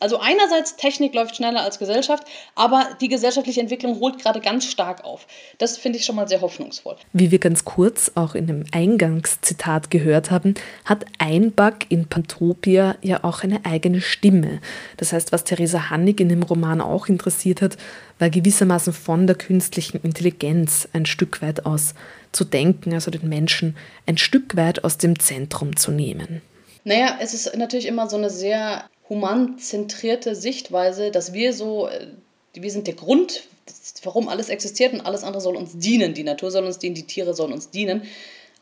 Also 0.03 0.19
einerseits 0.19 0.75
Technik 0.75 1.13
läuft 1.13 1.37
schneller 1.37 1.61
als 1.61 1.79
Gesellschaft, 1.79 2.25
aber 2.55 2.89
die 2.99 3.07
gesellschaftliche 3.07 3.61
Entwicklung 3.61 4.01
holt 4.01 4.19
gerade 4.19 4.41
ganz 4.41 4.65
stark 4.65 5.05
auf. 5.05 5.25
Das 5.59 5.77
finde 5.77 5.97
ich 5.97 6.03
schon 6.03 6.17
mal 6.17 6.27
sehr 6.27 6.41
hoffnungsvoll. 6.41 6.97
Wie 7.13 7.31
wir 7.31 7.39
ganz 7.39 7.63
kurz 7.63 8.11
auch 8.15 8.35
in 8.35 8.45
dem 8.47 8.65
Eingangszitat 8.73 9.89
gehört 9.91 10.29
haben, 10.29 10.55
hat 10.83 11.05
Einback 11.19 11.85
in 11.87 12.09
Pantopia 12.09 12.97
ja 13.01 13.23
auch 13.23 13.43
eine 13.43 13.63
eigene 13.63 14.01
Stimme. 14.01 14.59
Das 14.97 15.13
heißt, 15.13 15.31
was 15.31 15.45
Theresa 15.45 15.89
Hannig 15.89 16.19
in 16.19 16.27
dem 16.27 16.43
Roman 16.43 16.81
auch 16.81 17.07
interessiert 17.07 17.61
hat, 17.61 17.77
war 18.19 18.29
gewissermaßen 18.29 18.91
von 18.91 19.25
der 19.25 19.37
künstlichen 19.37 20.01
Intelligenz 20.03 20.85
ein 20.91 21.05
Stück 21.05 21.41
weit 21.41 21.65
aus 21.65 21.93
zu 22.33 22.43
denken, 22.43 22.93
also 22.93 23.09
den 23.09 23.29
Menschen 23.29 23.77
ein 24.05 24.17
Stück 24.17 24.57
weit 24.57 24.83
aus 24.83 24.97
dem 24.97 25.17
Zentrum 25.17 25.77
zu 25.77 25.91
nehmen. 25.91 26.41
Naja, 26.83 27.17
es 27.21 27.33
ist 27.33 27.55
natürlich 27.55 27.85
immer 27.85 28.09
so 28.09 28.17
eine 28.17 28.29
sehr 28.29 28.83
humanzentrierte 29.13 30.35
Sichtweise, 30.35 31.11
dass 31.11 31.33
wir 31.33 31.53
so, 31.53 31.87
äh, 31.87 32.07
wir 32.53 32.71
sind 32.71 32.87
der 32.87 32.95
Grund, 32.95 33.43
warum 34.03 34.27
alles 34.27 34.49
existiert 34.49 34.93
und 34.93 35.01
alles 35.01 35.23
andere 35.23 35.41
soll 35.41 35.55
uns 35.55 35.77
dienen. 35.77 36.13
Die 36.13 36.23
Natur 36.23 36.51
soll 36.51 36.65
uns 36.65 36.79
dienen, 36.79 36.95
die 36.95 37.07
Tiere 37.07 37.33
sollen 37.33 37.53
uns 37.53 37.69
dienen. 37.69 38.03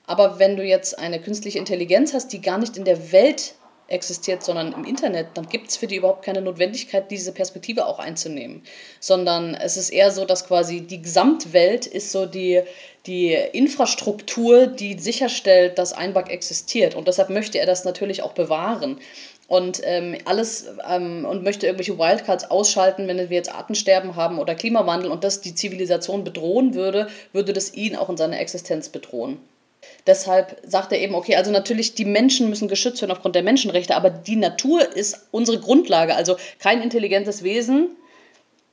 Aber 0.05 0.39
wenn 0.39 0.57
du 0.57 0.63
jetzt 0.63 0.97
eine 0.99 1.21
künstliche 1.21 1.59
Intelligenz 1.59 2.13
hast, 2.13 2.33
die 2.33 2.41
gar 2.41 2.57
nicht 2.57 2.77
in 2.77 2.85
der 2.85 3.11
Welt 3.11 3.55
existiert, 3.87 4.43
sondern 4.43 4.73
im 4.73 4.85
Internet, 4.85 5.27
dann 5.33 5.47
gibt 5.49 5.69
es 5.69 5.77
für 5.77 5.87
die 5.87 5.97
überhaupt 5.97 6.23
keine 6.23 6.41
Notwendigkeit, 6.41 7.11
diese 7.11 7.33
Perspektive 7.33 7.85
auch 7.85 7.99
einzunehmen. 7.99 8.63
Sondern 8.99 9.53
es 9.53 9.77
ist 9.77 9.89
eher 9.89 10.11
so, 10.11 10.25
dass 10.25 10.47
quasi 10.47 10.81
die 10.81 11.01
Gesamtwelt 11.01 11.87
ist 11.87 12.11
so 12.11 12.25
die, 12.25 12.61
die 13.05 13.33
Infrastruktur, 13.33 14.67
die 14.67 14.97
sicherstellt, 14.97 15.77
dass 15.77 15.93
Einback 15.93 16.29
existiert. 16.29 16.95
Und 16.95 17.07
deshalb 17.07 17.29
möchte 17.29 17.59
er 17.59 17.65
das 17.65 17.83
natürlich 17.83 18.23
auch 18.23 18.33
bewahren 18.33 18.99
und 19.51 19.81
ähm, 19.83 20.15
alles 20.23 20.65
ähm, 20.89 21.25
und 21.25 21.43
möchte 21.43 21.65
irgendwelche 21.65 21.99
Wildcards 21.99 22.49
ausschalten, 22.49 23.09
wenn 23.09 23.17
wir 23.17 23.35
jetzt 23.35 23.53
Artensterben 23.53 24.15
haben 24.15 24.39
oder 24.39 24.55
Klimawandel 24.55 25.11
und 25.11 25.25
das 25.25 25.41
die 25.41 25.53
Zivilisation 25.53 26.23
bedrohen 26.23 26.73
würde, 26.73 27.09
würde 27.33 27.51
das 27.51 27.73
ihn 27.73 27.97
auch 27.97 28.07
in 28.07 28.15
seiner 28.15 28.39
Existenz 28.39 28.87
bedrohen. 28.87 29.39
Deshalb 30.07 30.57
sagt 30.65 30.93
er 30.93 31.01
eben, 31.01 31.15
okay, 31.15 31.35
also 31.35 31.51
natürlich 31.51 31.95
die 31.95 32.05
Menschen 32.05 32.47
müssen 32.47 32.69
geschützt 32.69 33.01
werden 33.01 33.11
aufgrund 33.11 33.35
der 33.35 33.43
Menschenrechte, 33.43 33.93
aber 33.93 34.09
die 34.09 34.37
Natur 34.37 34.95
ist 34.95 35.27
unsere 35.31 35.59
Grundlage. 35.59 36.15
Also 36.15 36.37
kein 36.59 36.81
intelligentes 36.81 37.43
Wesen 37.43 37.89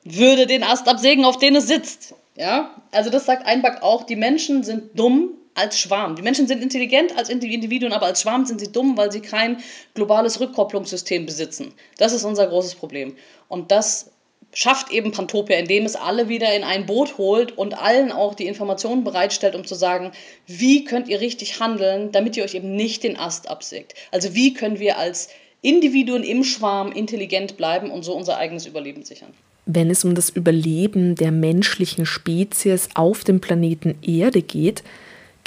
würde 0.04 0.46
den 0.46 0.62
Ast 0.62 0.86
absägen, 0.86 1.24
auf 1.24 1.38
den 1.38 1.56
es 1.56 1.66
sitzt. 1.66 2.14
Ja, 2.36 2.70
also 2.92 3.10
das 3.10 3.26
sagt 3.26 3.46
Einback 3.46 3.82
auch, 3.82 4.04
die 4.04 4.14
Menschen 4.14 4.62
sind 4.62 4.96
dumm, 4.96 5.30
als 5.58 5.78
Schwarm. 5.78 6.16
Die 6.16 6.22
Menschen 6.22 6.46
sind 6.46 6.62
intelligent 6.62 7.16
als 7.18 7.28
Individuen, 7.28 7.92
aber 7.92 8.06
als 8.06 8.22
Schwarm 8.22 8.46
sind 8.46 8.60
sie 8.60 8.72
dumm, 8.72 8.96
weil 8.96 9.12
sie 9.12 9.20
kein 9.20 9.58
globales 9.94 10.40
Rückkopplungssystem 10.40 11.26
besitzen. 11.26 11.74
Das 11.98 12.12
ist 12.12 12.24
unser 12.24 12.46
großes 12.46 12.76
Problem. 12.76 13.16
Und 13.48 13.70
das 13.70 14.10
schafft 14.52 14.90
eben 14.92 15.12
Pantopia, 15.12 15.58
indem 15.58 15.84
es 15.84 15.96
alle 15.96 16.28
wieder 16.28 16.54
in 16.54 16.64
ein 16.64 16.86
Boot 16.86 17.18
holt 17.18 17.56
und 17.56 17.74
allen 17.74 18.12
auch 18.12 18.34
die 18.34 18.46
Informationen 18.46 19.04
bereitstellt, 19.04 19.54
um 19.54 19.64
zu 19.64 19.74
sagen, 19.74 20.12
wie 20.46 20.84
könnt 20.84 21.08
ihr 21.08 21.20
richtig 21.20 21.60
handeln, 21.60 22.12
damit 22.12 22.36
ihr 22.36 22.44
euch 22.44 22.54
eben 22.54 22.74
nicht 22.74 23.02
den 23.02 23.18
Ast 23.18 23.50
absägt. 23.50 23.94
Also 24.10 24.34
wie 24.34 24.54
können 24.54 24.78
wir 24.78 24.96
als 24.98 25.28
Individuen 25.60 26.22
im 26.22 26.44
Schwarm 26.44 26.92
intelligent 26.92 27.56
bleiben 27.56 27.90
und 27.90 28.04
so 28.04 28.14
unser 28.14 28.38
eigenes 28.38 28.66
Überleben 28.66 29.04
sichern. 29.04 29.34
Wenn 29.66 29.90
es 29.90 30.04
um 30.04 30.14
das 30.14 30.30
Überleben 30.30 31.14
der 31.14 31.30
menschlichen 31.30 32.06
Spezies 32.06 32.88
auf 32.94 33.24
dem 33.24 33.40
Planeten 33.40 33.96
Erde 34.02 34.40
geht, 34.40 34.82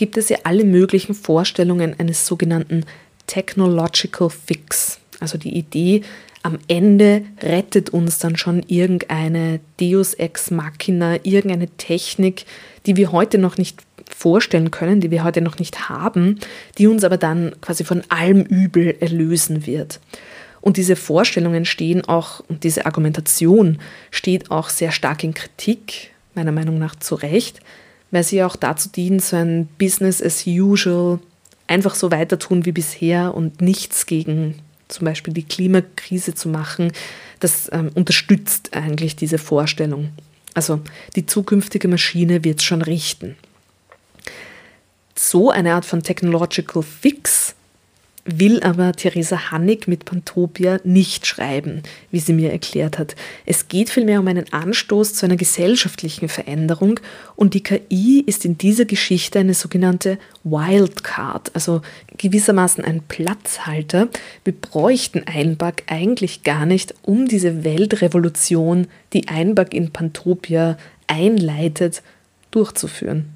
gibt 0.02 0.18
es 0.18 0.30
ja 0.30 0.40
alle 0.46 0.64
möglichen 0.64 1.14
Vorstellungen 1.14 1.94
eines 2.00 2.26
sogenannten 2.26 2.86
Technological 3.28 4.32
Fix. 4.32 5.00
Also 5.20 5.38
die 5.38 5.56
Idee, 5.56 6.02
am 6.42 6.58
Ende 6.68 7.22
rettet 7.40 7.92
uns 7.92 8.18
dann 8.18 8.36
schon 8.36 8.64
irgendeine 8.68 9.60
Deus 9.80 10.16
ex 10.16 10.50
machina, 10.50 11.24
irgendeine 11.24 11.68
Technik, 11.78 12.46
die 12.88 12.96
wir 12.96 13.12
heute 13.12 13.38
noch 13.38 13.60
nicht 13.60 13.84
vorstellen 14.10 14.72
können, 14.72 15.02
die 15.02 15.12
wir 15.12 15.24
heute 15.24 15.42
noch 15.42 15.60
nicht 15.60 15.88
haben, 15.88 16.40
die 16.80 16.88
uns 16.88 17.04
aber 17.04 17.18
dann 17.18 17.54
quasi 17.62 17.84
von 17.84 18.02
allem 18.10 18.42
Übel 18.42 18.96
erlösen 19.02 19.68
wird. 19.68 20.00
Und 20.62 20.78
diese 20.78 20.96
Vorstellungen 20.96 21.64
stehen 21.64 22.06
auch, 22.06 22.40
und 22.48 22.64
diese 22.64 22.88
Argumentation 22.88 23.78
steht 24.10 24.50
auch 24.50 24.70
sehr 24.70 24.92
stark 24.92 25.24
in 25.24 25.36
Kritik, 25.36 26.10
meiner 26.34 26.52
Meinung 26.52 26.80
nach 26.80 26.96
zu 26.96 27.14
Recht, 27.14 27.62
weil 28.12 28.24
sie 28.24 28.44
auch 28.44 28.56
dazu 28.56 28.90
dienen, 28.90 29.20
so 29.20 29.38
ein 29.38 29.68
Business 29.78 30.22
as 30.22 30.46
usual, 30.46 31.20
einfach 31.68 31.96
so 31.96 32.12
weiter 32.12 32.38
tun 32.38 32.66
wie 32.66 32.74
bisher 32.74 33.34
und 33.34 33.62
nichts 33.62 34.06
gegen 34.06 34.56
zum 34.90 35.06
Beispiel 35.06 35.34
die 35.34 35.44
Klimakrise 35.44 36.36
zu 36.36 36.50
machen. 36.50 36.92
Das 37.40 37.70
ähm, 37.72 37.92
unterstützt 37.96 38.74
eigentlich 38.74 39.16
diese 39.16 39.38
Vorstellung. 39.38 40.10
Also 40.54 40.82
die 41.16 41.26
zukünftige 41.26 41.88
Maschine 41.88 42.44
wird 42.44 42.60
es 42.60 42.66
schon 42.66 42.82
richten. 42.82 43.38
So 45.16 45.50
eine 45.50 45.74
Art 45.74 45.86
von 45.86 46.04
Technological 46.04 46.84
Fix 46.84 47.56
will 48.26 48.62
aber 48.62 48.92
Theresa 48.94 49.52
Hannig 49.52 49.88
mit 49.88 50.06
Pantopia 50.06 50.80
nicht 50.84 51.26
schreiben, 51.26 51.82
wie 52.12 52.20
sie 52.20 52.34
mir 52.34 52.52
erklärt 52.52 53.00
hat. 53.00 53.16
Es 53.46 53.68
geht 53.68 53.90
vielmehr 53.90 54.20
um 54.20 54.28
einen 54.28 54.52
Anstoß 54.52 55.14
zu 55.14 55.26
einer 55.26 55.38
gesellschaftlichen 55.38 56.30
Veränderung 56.30 57.00
und 57.36 57.54
die 57.54 57.64
KI 57.64 58.24
ist 58.26 58.46
in 58.46 58.58
dieser 58.58 58.86
Geschichte 58.86 59.40
eine 59.40 59.54
sogenannte 59.54 60.20
Wildcard, 60.44 61.52
also 61.56 61.82
gewissermaßen 62.18 62.84
ein 62.84 63.02
Platzhalter. 63.08 64.10
Wir 64.44 64.54
bräuchten 64.54 65.24
Einback 65.26 65.84
eigentlich 65.88 66.44
gar 66.44 66.66
nicht, 66.66 66.94
um 67.02 67.28
diese 67.28 67.64
Weltrevolution, 67.64 68.88
die 69.14 69.28
Einback 69.28 69.74
in 69.74 69.92
Pantopia 69.92 70.78
einleitet, 71.08 72.04
durchzuführen. 72.52 73.31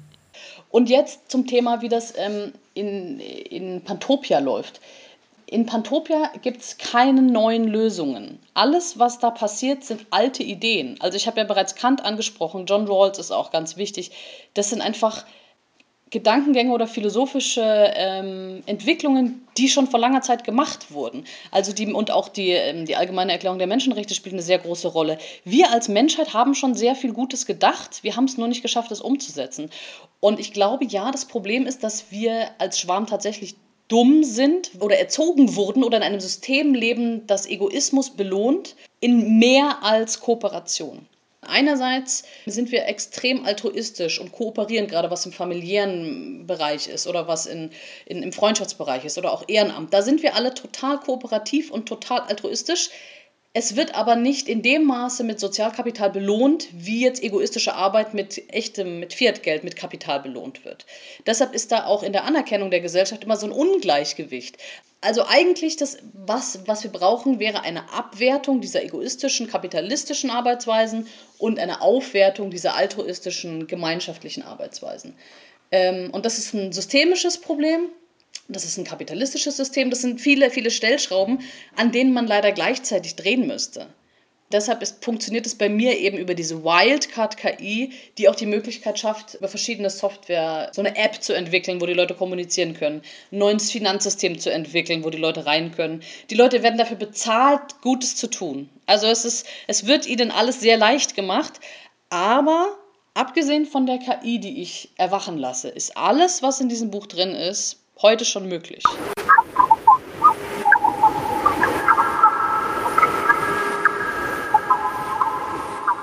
Und 0.76 0.90
jetzt 0.90 1.30
zum 1.30 1.46
Thema, 1.46 1.80
wie 1.80 1.88
das 1.88 2.12
ähm, 2.18 2.52
in, 2.74 3.18
in 3.18 3.80
Pantopia 3.82 4.40
läuft. 4.40 4.82
In 5.46 5.64
Pantopia 5.64 6.30
gibt 6.42 6.60
es 6.60 6.76
keine 6.76 7.22
neuen 7.22 7.64
Lösungen. 7.64 8.38
Alles, 8.52 8.98
was 8.98 9.18
da 9.18 9.30
passiert, 9.30 9.84
sind 9.84 10.04
alte 10.10 10.42
Ideen. 10.42 10.96
Also 11.00 11.16
ich 11.16 11.26
habe 11.26 11.38
ja 11.38 11.44
bereits 11.44 11.76
Kant 11.76 12.04
angesprochen, 12.04 12.66
John 12.66 12.86
Rawls 12.88 13.18
ist 13.18 13.30
auch 13.30 13.52
ganz 13.52 13.78
wichtig. 13.78 14.10
Das 14.52 14.68
sind 14.68 14.82
einfach 14.82 15.24
Gedankengänge 16.10 16.72
oder 16.72 16.86
philosophische 16.86 17.62
ähm, 17.62 18.62
Entwicklungen, 18.66 19.46
die 19.58 19.68
schon 19.68 19.88
vor 19.88 19.98
langer 19.98 20.22
Zeit 20.22 20.44
gemacht 20.44 20.92
wurden. 20.92 21.24
Also 21.50 21.72
die, 21.72 21.92
und 21.92 22.12
auch 22.12 22.28
die, 22.28 22.50
ähm, 22.50 22.86
die 22.86 22.94
allgemeine 22.94 23.32
Erklärung 23.32 23.58
der 23.58 23.66
Menschenrechte 23.66 24.14
spielt 24.14 24.34
eine 24.34 24.42
sehr 24.42 24.58
große 24.58 24.86
Rolle. 24.86 25.18
Wir 25.44 25.72
als 25.72 25.88
Menschheit 25.88 26.32
haben 26.32 26.54
schon 26.54 26.74
sehr 26.74 26.94
viel 26.94 27.12
Gutes 27.12 27.44
gedacht, 27.44 28.04
wir 28.04 28.14
haben 28.14 28.26
es 28.26 28.38
nur 28.38 28.46
nicht 28.46 28.62
geschafft, 28.62 28.92
es 28.92 29.00
umzusetzen. 29.00 29.70
Und 30.20 30.38
ich 30.38 30.52
glaube, 30.52 30.84
ja, 30.84 31.10
das 31.10 31.24
Problem 31.24 31.66
ist, 31.66 31.82
dass 31.82 32.12
wir 32.12 32.50
als 32.58 32.78
Schwarm 32.78 33.08
tatsächlich 33.08 33.56
dumm 33.88 34.22
sind 34.22 34.70
oder 34.78 34.98
erzogen 34.98 35.56
wurden 35.56 35.82
oder 35.82 35.96
in 35.96 36.02
einem 36.04 36.20
System 36.20 36.74
leben, 36.74 37.26
das 37.26 37.46
Egoismus 37.46 38.10
belohnt, 38.10 38.76
in 39.00 39.38
mehr 39.38 39.82
als 39.82 40.20
Kooperation. 40.20 41.06
Einerseits 41.46 42.24
sind 42.46 42.70
wir 42.72 42.86
extrem 42.86 43.44
altruistisch 43.44 44.20
und 44.20 44.32
kooperieren, 44.32 44.86
gerade 44.86 45.10
was 45.10 45.26
im 45.26 45.32
familiären 45.32 46.46
Bereich 46.46 46.88
ist 46.88 47.06
oder 47.06 47.28
was 47.28 47.46
in, 47.46 47.70
in, 48.04 48.22
im 48.22 48.32
Freundschaftsbereich 48.32 49.04
ist 49.04 49.18
oder 49.18 49.32
auch 49.32 49.44
Ehrenamt. 49.48 49.92
Da 49.94 50.02
sind 50.02 50.22
wir 50.22 50.34
alle 50.34 50.54
total 50.54 50.98
kooperativ 51.00 51.70
und 51.70 51.86
total 51.86 52.20
altruistisch. 52.20 52.90
Es 53.58 53.74
wird 53.74 53.94
aber 53.94 54.16
nicht 54.16 54.50
in 54.50 54.60
dem 54.60 54.84
Maße 54.84 55.24
mit 55.24 55.40
Sozialkapital 55.40 56.10
belohnt, 56.10 56.68
wie 56.72 57.00
jetzt 57.00 57.22
egoistische 57.22 57.72
Arbeit 57.72 58.12
mit 58.12 58.52
echtem, 58.52 59.00
mit 59.00 59.14
Fiatgeld, 59.14 59.64
mit 59.64 59.76
Kapital 59.76 60.20
belohnt 60.20 60.66
wird. 60.66 60.84
Deshalb 61.24 61.54
ist 61.54 61.72
da 61.72 61.86
auch 61.86 62.02
in 62.02 62.12
der 62.12 62.24
Anerkennung 62.24 62.70
der 62.70 62.82
Gesellschaft 62.82 63.24
immer 63.24 63.38
so 63.38 63.46
ein 63.46 63.52
Ungleichgewicht. 63.52 64.58
Also 65.00 65.24
eigentlich 65.26 65.76
das, 65.76 65.96
was, 66.12 66.66
was 66.66 66.82
wir 66.82 66.92
brauchen, 66.92 67.38
wäre 67.38 67.62
eine 67.62 67.90
Abwertung 67.94 68.60
dieser 68.60 68.84
egoistischen, 68.84 69.46
kapitalistischen 69.46 70.28
Arbeitsweisen 70.28 71.06
und 71.38 71.58
eine 71.58 71.80
Aufwertung 71.80 72.50
dieser 72.50 72.76
altruistischen, 72.76 73.66
gemeinschaftlichen 73.68 74.42
Arbeitsweisen. 74.42 75.14
Ähm, 75.70 76.10
und 76.12 76.26
das 76.26 76.36
ist 76.36 76.52
ein 76.52 76.74
systemisches 76.74 77.38
Problem, 77.38 77.88
das 78.48 78.64
ist 78.64 78.78
ein 78.78 78.84
kapitalistisches 78.84 79.56
System, 79.56 79.90
das 79.90 80.02
sind 80.02 80.20
viele, 80.20 80.50
viele 80.50 80.70
Stellschrauben, 80.70 81.40
an 81.74 81.92
denen 81.92 82.12
man 82.12 82.26
leider 82.26 82.52
gleichzeitig 82.52 83.16
drehen 83.16 83.46
müsste. 83.46 83.88
Deshalb 84.52 84.80
ist, 84.80 85.04
funktioniert 85.04 85.44
es 85.44 85.56
bei 85.56 85.68
mir 85.68 85.98
eben 85.98 86.18
über 86.18 86.34
diese 86.34 86.62
Wildcard-KI, 86.62 87.90
die 88.16 88.28
auch 88.28 88.36
die 88.36 88.46
Möglichkeit 88.46 88.96
schafft, 88.96 89.34
über 89.34 89.48
verschiedene 89.48 89.90
Software 89.90 90.70
so 90.72 90.82
eine 90.82 90.96
App 90.96 91.20
zu 91.20 91.32
entwickeln, 91.32 91.80
wo 91.80 91.86
die 91.86 91.94
Leute 91.94 92.14
kommunizieren 92.14 92.74
können, 92.74 93.02
ein 93.32 93.38
neues 93.38 93.72
Finanzsystem 93.72 94.38
zu 94.38 94.52
entwickeln, 94.52 95.02
wo 95.02 95.10
die 95.10 95.18
Leute 95.18 95.46
rein 95.46 95.72
können. 95.72 96.02
Die 96.30 96.36
Leute 96.36 96.62
werden 96.62 96.78
dafür 96.78 96.96
bezahlt, 96.96 97.80
Gutes 97.82 98.14
zu 98.14 98.28
tun. 98.28 98.68
Also 98.86 99.08
es, 99.08 99.24
ist, 99.24 99.48
es 99.66 99.86
wird 99.86 100.06
ihnen 100.06 100.30
alles 100.30 100.60
sehr 100.60 100.76
leicht 100.76 101.16
gemacht, 101.16 101.54
aber 102.08 102.76
Abgesehen 103.16 103.64
von 103.64 103.86
der 103.86 103.96
KI, 103.96 104.40
die 104.40 104.60
ich 104.60 104.90
erwachen 104.98 105.38
lasse, 105.38 105.70
ist 105.70 105.96
alles, 105.96 106.42
was 106.42 106.60
in 106.60 106.68
diesem 106.68 106.90
Buch 106.90 107.06
drin 107.06 107.30
ist, 107.30 107.85
heute 108.02 108.24
schon 108.24 108.48
möglich. 108.48 108.82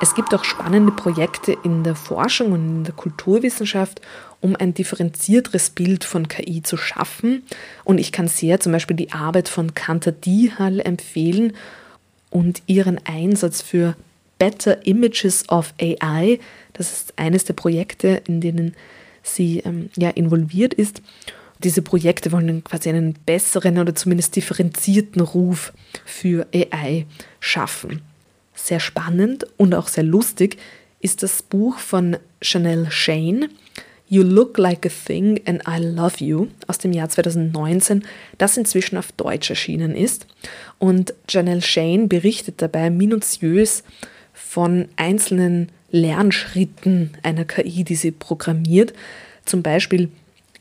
Es 0.01 0.15
gibt 0.15 0.33
auch 0.35 0.43
spannende 0.43 0.91
Projekte 0.91 1.55
in 1.63 1.83
der 1.83 1.95
Forschung 1.95 2.51
und 2.51 2.59
in 2.59 2.83
der 2.83 2.93
Kulturwissenschaft, 2.93 4.01
um 4.41 4.55
ein 4.55 4.73
differenzierteres 4.73 5.69
Bild 5.69 6.03
von 6.03 6.27
KI 6.27 6.61
zu 6.61 6.75
schaffen. 6.75 7.43
Und 7.85 7.99
ich 7.99 8.11
kann 8.11 8.27
sehr 8.27 8.59
zum 8.59 8.73
Beispiel 8.73 8.97
die 8.97 9.13
Arbeit 9.13 9.47
von 9.47 9.73
Kanta 9.73 10.11
Dihal 10.11 10.81
empfehlen 10.81 11.53
und 12.29 12.63
ihren 12.67 12.99
Einsatz 13.05 13.61
für 13.61 13.95
Better 14.39 14.85
Images 14.85 15.47
of 15.47 15.73
AI. 15.79 16.39
Das 16.73 16.91
ist 16.91 17.13
eines 17.17 17.45
der 17.45 17.53
Projekte, 17.53 18.21
in 18.27 18.41
denen 18.41 18.75
sie 19.21 19.59
ähm, 19.59 19.89
ja, 19.95 20.09
involviert 20.09 20.73
ist. 20.73 21.01
Diese 21.63 21.81
Projekte 21.81 22.31
wollen 22.31 22.63
quasi 22.63 22.89
einen 22.89 23.13
besseren 23.25 23.79
oder 23.79 23.95
zumindest 23.95 24.35
differenzierten 24.35 25.21
Ruf 25.21 25.73
für 26.05 26.47
AI 26.53 27.05
schaffen 27.39 28.01
sehr 28.55 28.79
spannend 28.79 29.45
und 29.57 29.75
auch 29.75 29.87
sehr 29.87 30.03
lustig 30.03 30.57
ist 30.99 31.23
das 31.23 31.41
Buch 31.41 31.79
von 31.79 32.17
Chanel 32.41 32.89
Shane, 32.89 33.49
You 34.07 34.23
Look 34.23 34.57
Like 34.57 34.85
a 34.85 34.89
Thing 34.89 35.41
and 35.45 35.63
I 35.67 35.81
Love 35.81 36.23
You 36.23 36.47
aus 36.67 36.77
dem 36.77 36.93
Jahr 36.93 37.09
2019, 37.09 38.03
das 38.37 38.57
inzwischen 38.57 38.97
auf 38.97 39.11
Deutsch 39.13 39.49
erschienen 39.49 39.95
ist. 39.95 40.27
Und 40.77 41.13
Janelle 41.27 41.61
Shane 41.61 42.07
berichtet 42.07 42.61
dabei 42.61 42.89
minutiös 42.89 43.83
von 44.33 44.87
einzelnen 44.97 45.69
Lernschritten 45.89 47.11
einer 47.23 47.45
KI, 47.45 47.83
die 47.83 47.95
sie 47.95 48.11
programmiert. 48.11 48.93
Zum 49.45 49.63
Beispiel 49.63 50.09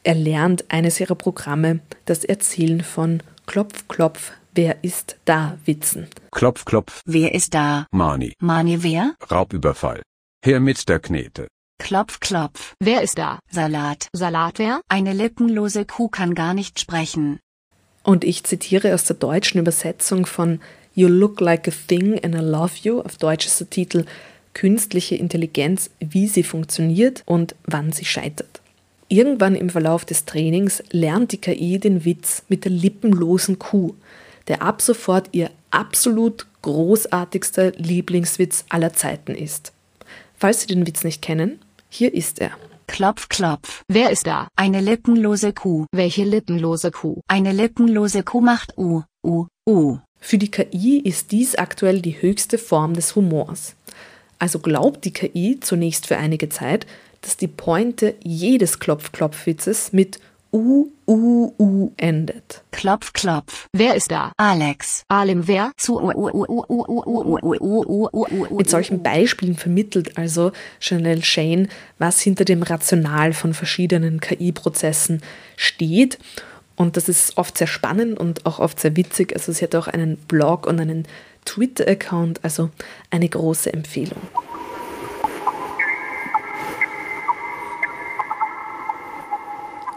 erlernt 0.04 0.70
eines 0.70 1.00
ihrer 1.00 1.14
Programme 1.14 1.80
das 2.04 2.24
Erzählen 2.24 2.82
von 2.82 3.22
Klopf, 3.46 3.88
Klopf, 3.88 4.32
Wer 4.54 4.84
ist 4.84 5.16
da 5.24 5.56
Witzen? 5.64 6.08
Klopf, 6.30 6.66
klopf. 6.66 7.00
Wer 7.06 7.34
ist 7.34 7.54
da? 7.54 7.86
Mani. 7.90 8.34
Mani 8.38 8.82
wer? 8.82 9.14
Raubüberfall. 9.30 10.02
Her 10.44 10.60
mit 10.60 10.90
der 10.90 10.98
Knete. 10.98 11.48
Klopf, 11.78 12.20
klopf. 12.20 12.74
Wer 12.78 13.00
ist 13.00 13.16
da? 13.16 13.38
Salat. 13.50 14.08
Salat 14.12 14.58
wer? 14.58 14.82
Eine 14.88 15.14
lippenlose 15.14 15.86
Kuh 15.86 16.08
kann 16.08 16.34
gar 16.34 16.52
nicht 16.52 16.80
sprechen. 16.80 17.40
Und 18.02 18.24
ich 18.24 18.44
zitiere 18.44 18.92
aus 18.92 19.04
der 19.04 19.16
deutschen 19.16 19.58
Übersetzung 19.58 20.26
von 20.26 20.60
You 20.94 21.08
Look 21.08 21.40
Like 21.40 21.66
a 21.68 21.72
Thing 21.88 22.22
and 22.22 22.34
I 22.34 22.40
Love 22.40 22.74
You. 22.82 23.00
Auf 23.00 23.16
Deutsch 23.16 23.46
ist 23.46 23.58
der 23.58 23.70
Titel 23.70 24.04
Künstliche 24.52 25.14
Intelligenz, 25.14 25.88
wie 25.98 26.28
sie 26.28 26.42
funktioniert 26.42 27.22
und 27.24 27.54
wann 27.64 27.90
sie 27.90 28.04
scheitert. 28.04 28.61
Irgendwann 29.12 29.54
im 29.54 29.68
Verlauf 29.68 30.04
des 30.04 30.24
Trainings 30.24 30.82
lernt 30.90 31.32
die 31.32 31.40
KI 31.40 31.78
den 31.78 32.04
Witz 32.04 32.44
mit 32.48 32.64
der 32.64 32.72
lippenlosen 32.72 33.58
Kuh 33.58 33.94
der 34.48 34.62
ab 34.62 34.82
sofort 34.82 35.28
ihr 35.32 35.50
absolut 35.70 36.46
großartigster 36.62 37.72
Lieblingswitz 37.72 38.64
aller 38.68 38.92
Zeiten 38.92 39.34
ist. 39.34 39.72
Falls 40.36 40.62
Sie 40.62 40.66
den 40.68 40.86
Witz 40.86 41.04
nicht 41.04 41.22
kennen, 41.22 41.60
hier 41.88 42.12
ist 42.12 42.40
er. 42.40 42.52
Klopf, 42.86 43.28
klopf. 43.28 43.82
Wer 43.88 44.10
ist 44.10 44.26
da? 44.26 44.48
Eine 44.56 44.80
lippenlose 44.80 45.52
Kuh. 45.52 45.86
Welche 45.92 46.24
lippenlose 46.24 46.90
Kuh? 46.90 47.20
Eine 47.28 47.52
lippenlose 47.52 48.22
Kuh 48.22 48.40
macht 48.40 48.76
U, 48.76 49.02
U, 49.24 49.46
U. 49.68 49.98
Für 50.20 50.38
die 50.38 50.50
KI 50.50 50.98
ist 50.98 51.32
dies 51.32 51.54
aktuell 51.54 52.00
die 52.00 52.20
höchste 52.20 52.58
Form 52.58 52.94
des 52.94 53.16
Humors. 53.16 53.74
Also 54.38 54.58
glaubt 54.58 55.04
die 55.04 55.12
KI 55.12 55.58
zunächst 55.60 56.06
für 56.06 56.16
einige 56.16 56.48
Zeit, 56.48 56.86
dass 57.22 57.36
die 57.36 57.48
Pointe 57.48 58.14
jedes 58.22 58.78
Klopf-Klopf-Witzes 58.78 59.92
mit 59.92 60.20
U, 60.52 60.88
U, 61.08 61.52
U 61.58 61.92
endet. 61.96 62.62
Klopf, 62.72 63.14
klopf. 63.14 63.68
Wer 63.72 63.94
ist 63.94 64.10
da? 64.10 64.32
Alex. 64.36 65.02
Alim 65.08 65.48
wer? 65.48 65.72
Zu 65.78 65.98
Mit 68.50 68.68
solchen 68.68 69.02
Beispielen 69.02 69.56
vermittelt 69.56 70.18
also 70.18 70.52
Chanel 70.78 71.24
Shane, 71.24 71.68
was 71.98 72.20
hinter 72.20 72.44
dem 72.44 72.62
Rational 72.62 73.32
von 73.32 73.54
verschiedenen 73.54 74.20
KI-Prozessen 74.20 75.22
steht. 75.56 76.18
Und 76.76 76.98
das 76.98 77.08
ist 77.08 77.38
oft 77.38 77.56
sehr 77.56 77.66
spannend 77.66 78.18
und 78.18 78.44
auch 78.44 78.58
oft 78.58 78.78
sehr 78.78 78.94
witzig. 78.96 79.34
Also 79.34 79.52
sie 79.52 79.64
hat 79.64 79.74
auch 79.74 79.88
einen 79.88 80.16
Blog 80.16 80.66
und 80.66 80.80
einen 80.80 81.06
Twitter-Account, 81.46 82.40
also 82.42 82.70
eine 83.10 83.28
große 83.28 83.72
Empfehlung. 83.72 84.20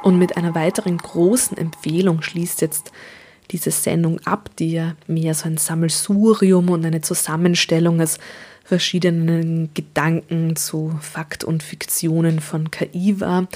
Und 0.06 0.20
mit 0.20 0.38
einer 0.38 0.54
weiteren 0.54 1.00
großen 1.00 1.58
Empfehlung 1.58 2.22
schließt 2.22 2.62
jetzt 2.62 2.92
diese 3.50 3.72
Sendung 3.72 4.20
ab, 4.20 4.52
die 4.60 4.74
ja 4.74 4.96
mehr 5.08 5.34
so 5.34 5.48
ein 5.48 5.58
Sammelsurium 5.58 6.70
und 6.70 6.86
eine 6.86 7.02
Zusammenstellung 7.02 8.00
aus 8.00 8.20
verschiedenen 8.64 9.72
Gedanken 9.74 10.56
zu 10.58 10.96
Fakt 11.02 11.44
und 11.44 11.64
Fiktionen 11.64 12.40
von 12.40 12.70
KI 12.70 13.20
war. 13.20 13.48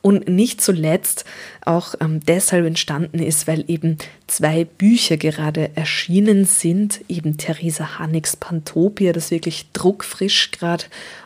Und 0.00 0.28
nicht 0.28 0.62
zuletzt 0.62 1.26
auch 1.66 1.94
ähm, 2.00 2.20
deshalb 2.26 2.64
entstanden 2.64 3.18
ist, 3.18 3.46
weil 3.46 3.66
eben 3.68 3.98
zwei 4.28 4.64
Bücher 4.64 5.18
gerade 5.18 5.76
erschienen 5.76 6.46
sind, 6.46 7.02
eben 7.08 7.36
Theresa 7.36 7.98
Hannigs 7.98 8.34
Pantopia, 8.34 9.12
das 9.12 9.30
wirklich 9.30 9.66
druckfrisch 9.74 10.52
gerade 10.52 10.84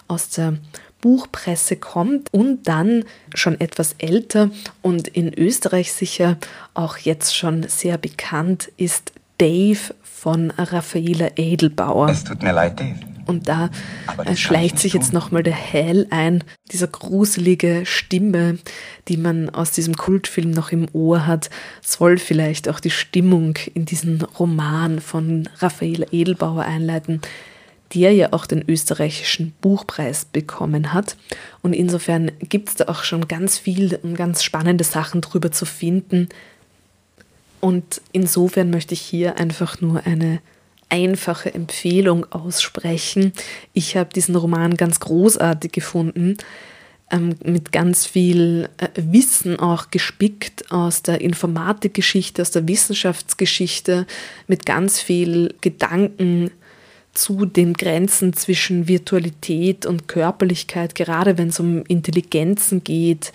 aus 0.09 0.31
der 0.31 0.55
Buchpresse 1.03 1.77
kommt 1.77 2.33
und 2.33 2.67
dann 2.67 3.05
schon 3.35 3.61
etwas 3.61 3.97
älter 3.99 4.51
und 4.81 5.09
in 5.09 5.37
Österreich 5.37 5.93
sicher 5.93 6.39
auch 6.73 6.97
jetzt 6.97 7.37
schon 7.37 7.65
sehr 7.65 7.99
bekannt 7.99 8.71
ist 8.79 9.13
Dave 9.37 9.95
von 10.03 10.53
Raffaela 10.53 11.31
Edelbauer. 11.37 12.09
Es 12.09 12.25
tut 12.25 12.43
mir 12.43 12.53
leid, 12.53 12.81
Dave. 12.81 12.95
Und 13.27 13.49
da 13.49 13.71
das 14.25 14.39
schleicht 14.39 14.79
sich 14.79 14.95
nicht 14.95 15.03
jetzt 15.03 15.11
tun. 15.11 15.21
nochmal 15.21 15.43
der 15.43 15.55
Hell 15.55 16.07
ein, 16.11 16.45
dieser 16.71 16.87
gruselige 16.87 17.83
Stimme, 17.85 18.59
die 19.09 19.17
man 19.17 19.51
aus 19.51 19.73
diesem 19.73 19.97
Kultfilm 19.97 20.51
noch 20.51 20.73
im 20.73 20.87
Ohr 20.93 21.27
hat, 21.27 21.51
soll 21.83 22.19
vielleicht 22.19 22.69
auch 22.69 22.81
die 22.81 22.91
Stimmung 22.91 23.59
in 23.75 23.85
diesen 23.85 24.23
Roman 24.23 25.01
von 25.01 25.49
Raffaela 25.59 26.07
Edelbauer 26.11 26.63
einleiten, 26.63 27.21
der 27.95 28.13
ja 28.13 28.33
auch 28.33 28.47
den 28.47 28.65
österreichischen 28.69 29.53
Buchpreis 29.61 30.25
bekommen 30.25 30.93
hat. 30.93 31.17
Und 31.63 31.73
insofern 31.75 32.33
gibt 32.41 32.71
es 32.71 32.75
da 32.77 32.89
auch 32.89 33.05
schon 33.05 33.29
ganz 33.29 33.59
viel 33.59 33.99
und 34.03 34.15
ganz 34.15 34.43
spannende 34.43 34.85
Sachen 34.85 35.21
drüber 35.21 35.53
zu 35.53 35.67
finden. 35.67 36.29
Und 37.61 38.01
insofern 38.13 38.71
möchte 38.71 38.95
ich 38.95 39.01
hier 39.01 39.39
einfach 39.39 39.81
nur 39.81 40.05
eine 40.07 40.41
einfache 40.89 41.55
Empfehlung 41.55 42.31
aussprechen. 42.33 43.33
Ich 43.73 43.97
habe 43.97 44.11
diesen 44.13 44.37
Roman 44.37 44.77
ganz 44.77 45.01
großartig 45.01 45.73
gefunden, 45.73 46.37
ähm, 47.11 47.37
mit 47.45 47.73
ganz 47.73 48.05
viel 48.05 48.69
äh, 48.79 48.89
Wissen 48.97 49.59
auch 49.59 49.91
gespickt 49.91 50.71
aus 50.71 51.03
der 51.03 51.21
Informatikgeschichte, 51.21 52.43
aus 52.43 52.51
der 52.51 52.67
Wissenschaftsgeschichte, 52.67 54.07
mit 54.49 54.67
ganz 54.67 55.01
viel 55.01 55.55
Gedanken 55.61 56.51
zu 57.13 57.45
den 57.45 57.75
Grenzen 57.75 58.33
zwischen 58.33 58.89
Virtualität 58.89 59.87
und 59.87 60.09
Körperlichkeit, 60.09 60.95
gerade 60.95 61.37
wenn 61.39 61.49
es 61.49 61.61
um 61.61 61.85
Intelligenzen 61.87 62.83
geht. 62.85 63.33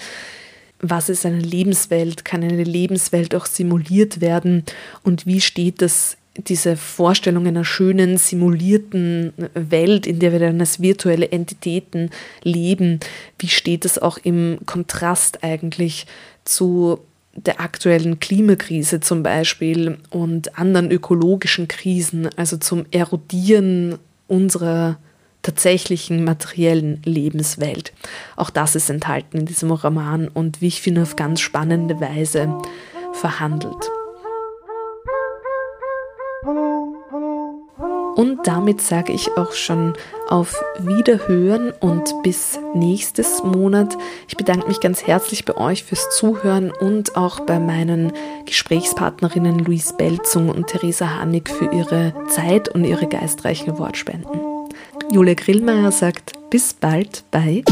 Was 0.80 1.10
ist 1.10 1.26
eine 1.26 1.40
Lebenswelt? 1.40 2.26
Kann 2.26 2.44
eine 2.44 2.64
Lebenswelt 2.64 3.36
auch 3.36 3.46
simuliert 3.46 4.22
werden? 4.22 4.64
Und 5.04 5.26
wie 5.26 5.42
steht 5.42 5.82
das, 5.82 6.18
diese 6.36 6.76
Vorstellung 6.76 7.48
einer 7.48 7.66
schönen, 7.66 8.18
simulierten 8.18 9.34
Welt, 9.54 10.06
in 10.08 10.20
der 10.20 10.32
wir 10.32 10.40
dann 10.40 10.60
als 10.60 10.82
virtuelle 10.82 11.32
Entitäten 11.32 12.10
leben, 12.44 13.00
wie 13.40 13.48
steht 13.48 13.86
das 13.86 14.00
auch 14.00 14.18
im 14.24 14.60
Kontrast 14.66 15.44
eigentlich 15.44 16.06
zu 16.46 17.00
der 17.38 17.62
aktuellen 17.62 18.20
Klimakrise 18.20 19.00
zum 19.00 19.24
Beispiel 19.24 20.00
und 20.10 20.58
anderen 20.58 20.92
ökologischen 20.92 21.68
Krisen, 21.68 22.30
also 22.36 22.58
zum 22.58 22.86
Erodieren 22.92 24.00
unserer 24.28 24.98
tatsächlichen 25.44 26.26
materiellen 26.26 27.02
Lebenswelt. 27.06 27.94
Auch 28.36 28.50
das 28.50 28.76
ist 28.76 28.90
enthalten 28.90 29.38
in 29.38 29.46
diesem 29.46 29.72
Roman 29.72 30.28
und 30.28 30.62
wie 30.62 30.68
ich 30.68 30.82
finde 30.82 31.04
auf 31.04 31.16
ganz 31.16 31.40
spannende 31.40 32.02
Weise 32.02 32.54
verhandelt. 33.14 33.90
Und 38.18 38.48
damit 38.48 38.82
sage 38.82 39.14
ich 39.14 39.38
auch 39.38 39.52
schon 39.52 39.94
auf 40.28 40.56
Wiederhören 40.80 41.72
und 41.80 42.16
bis 42.24 42.60
nächstes 42.74 43.44
Monat. 43.44 43.96
Ich 44.28 44.36
bedanke 44.36 44.68
mich 44.68 44.80
ganz 44.80 45.06
herzlich 45.06 45.46
bei 45.46 45.56
euch 45.56 45.84
fürs 45.84 46.10
Zuhören 46.10 46.72
und 46.72 47.16
auch 47.16 47.42
bei 47.42 47.60
meinen 47.60 48.12
Gesprächspartnerinnen 48.48 49.60
Luis 49.60 49.96
Belzung 49.96 50.50
und 50.50 50.66
Theresa 50.66 51.20
Hannig 51.20 51.48
für 51.48 51.72
ihre 51.72 52.16
Zeit 52.28 52.70
und 52.70 52.86
ihre 52.86 53.06
geistreichen 53.06 53.78
Wortspenden. 53.78 54.42
Julia 55.12 55.36
Grillmeier 55.36 55.92
sagt 55.92 56.34
bis 56.50 56.74
bald 56.74 57.24
bei 57.30 57.64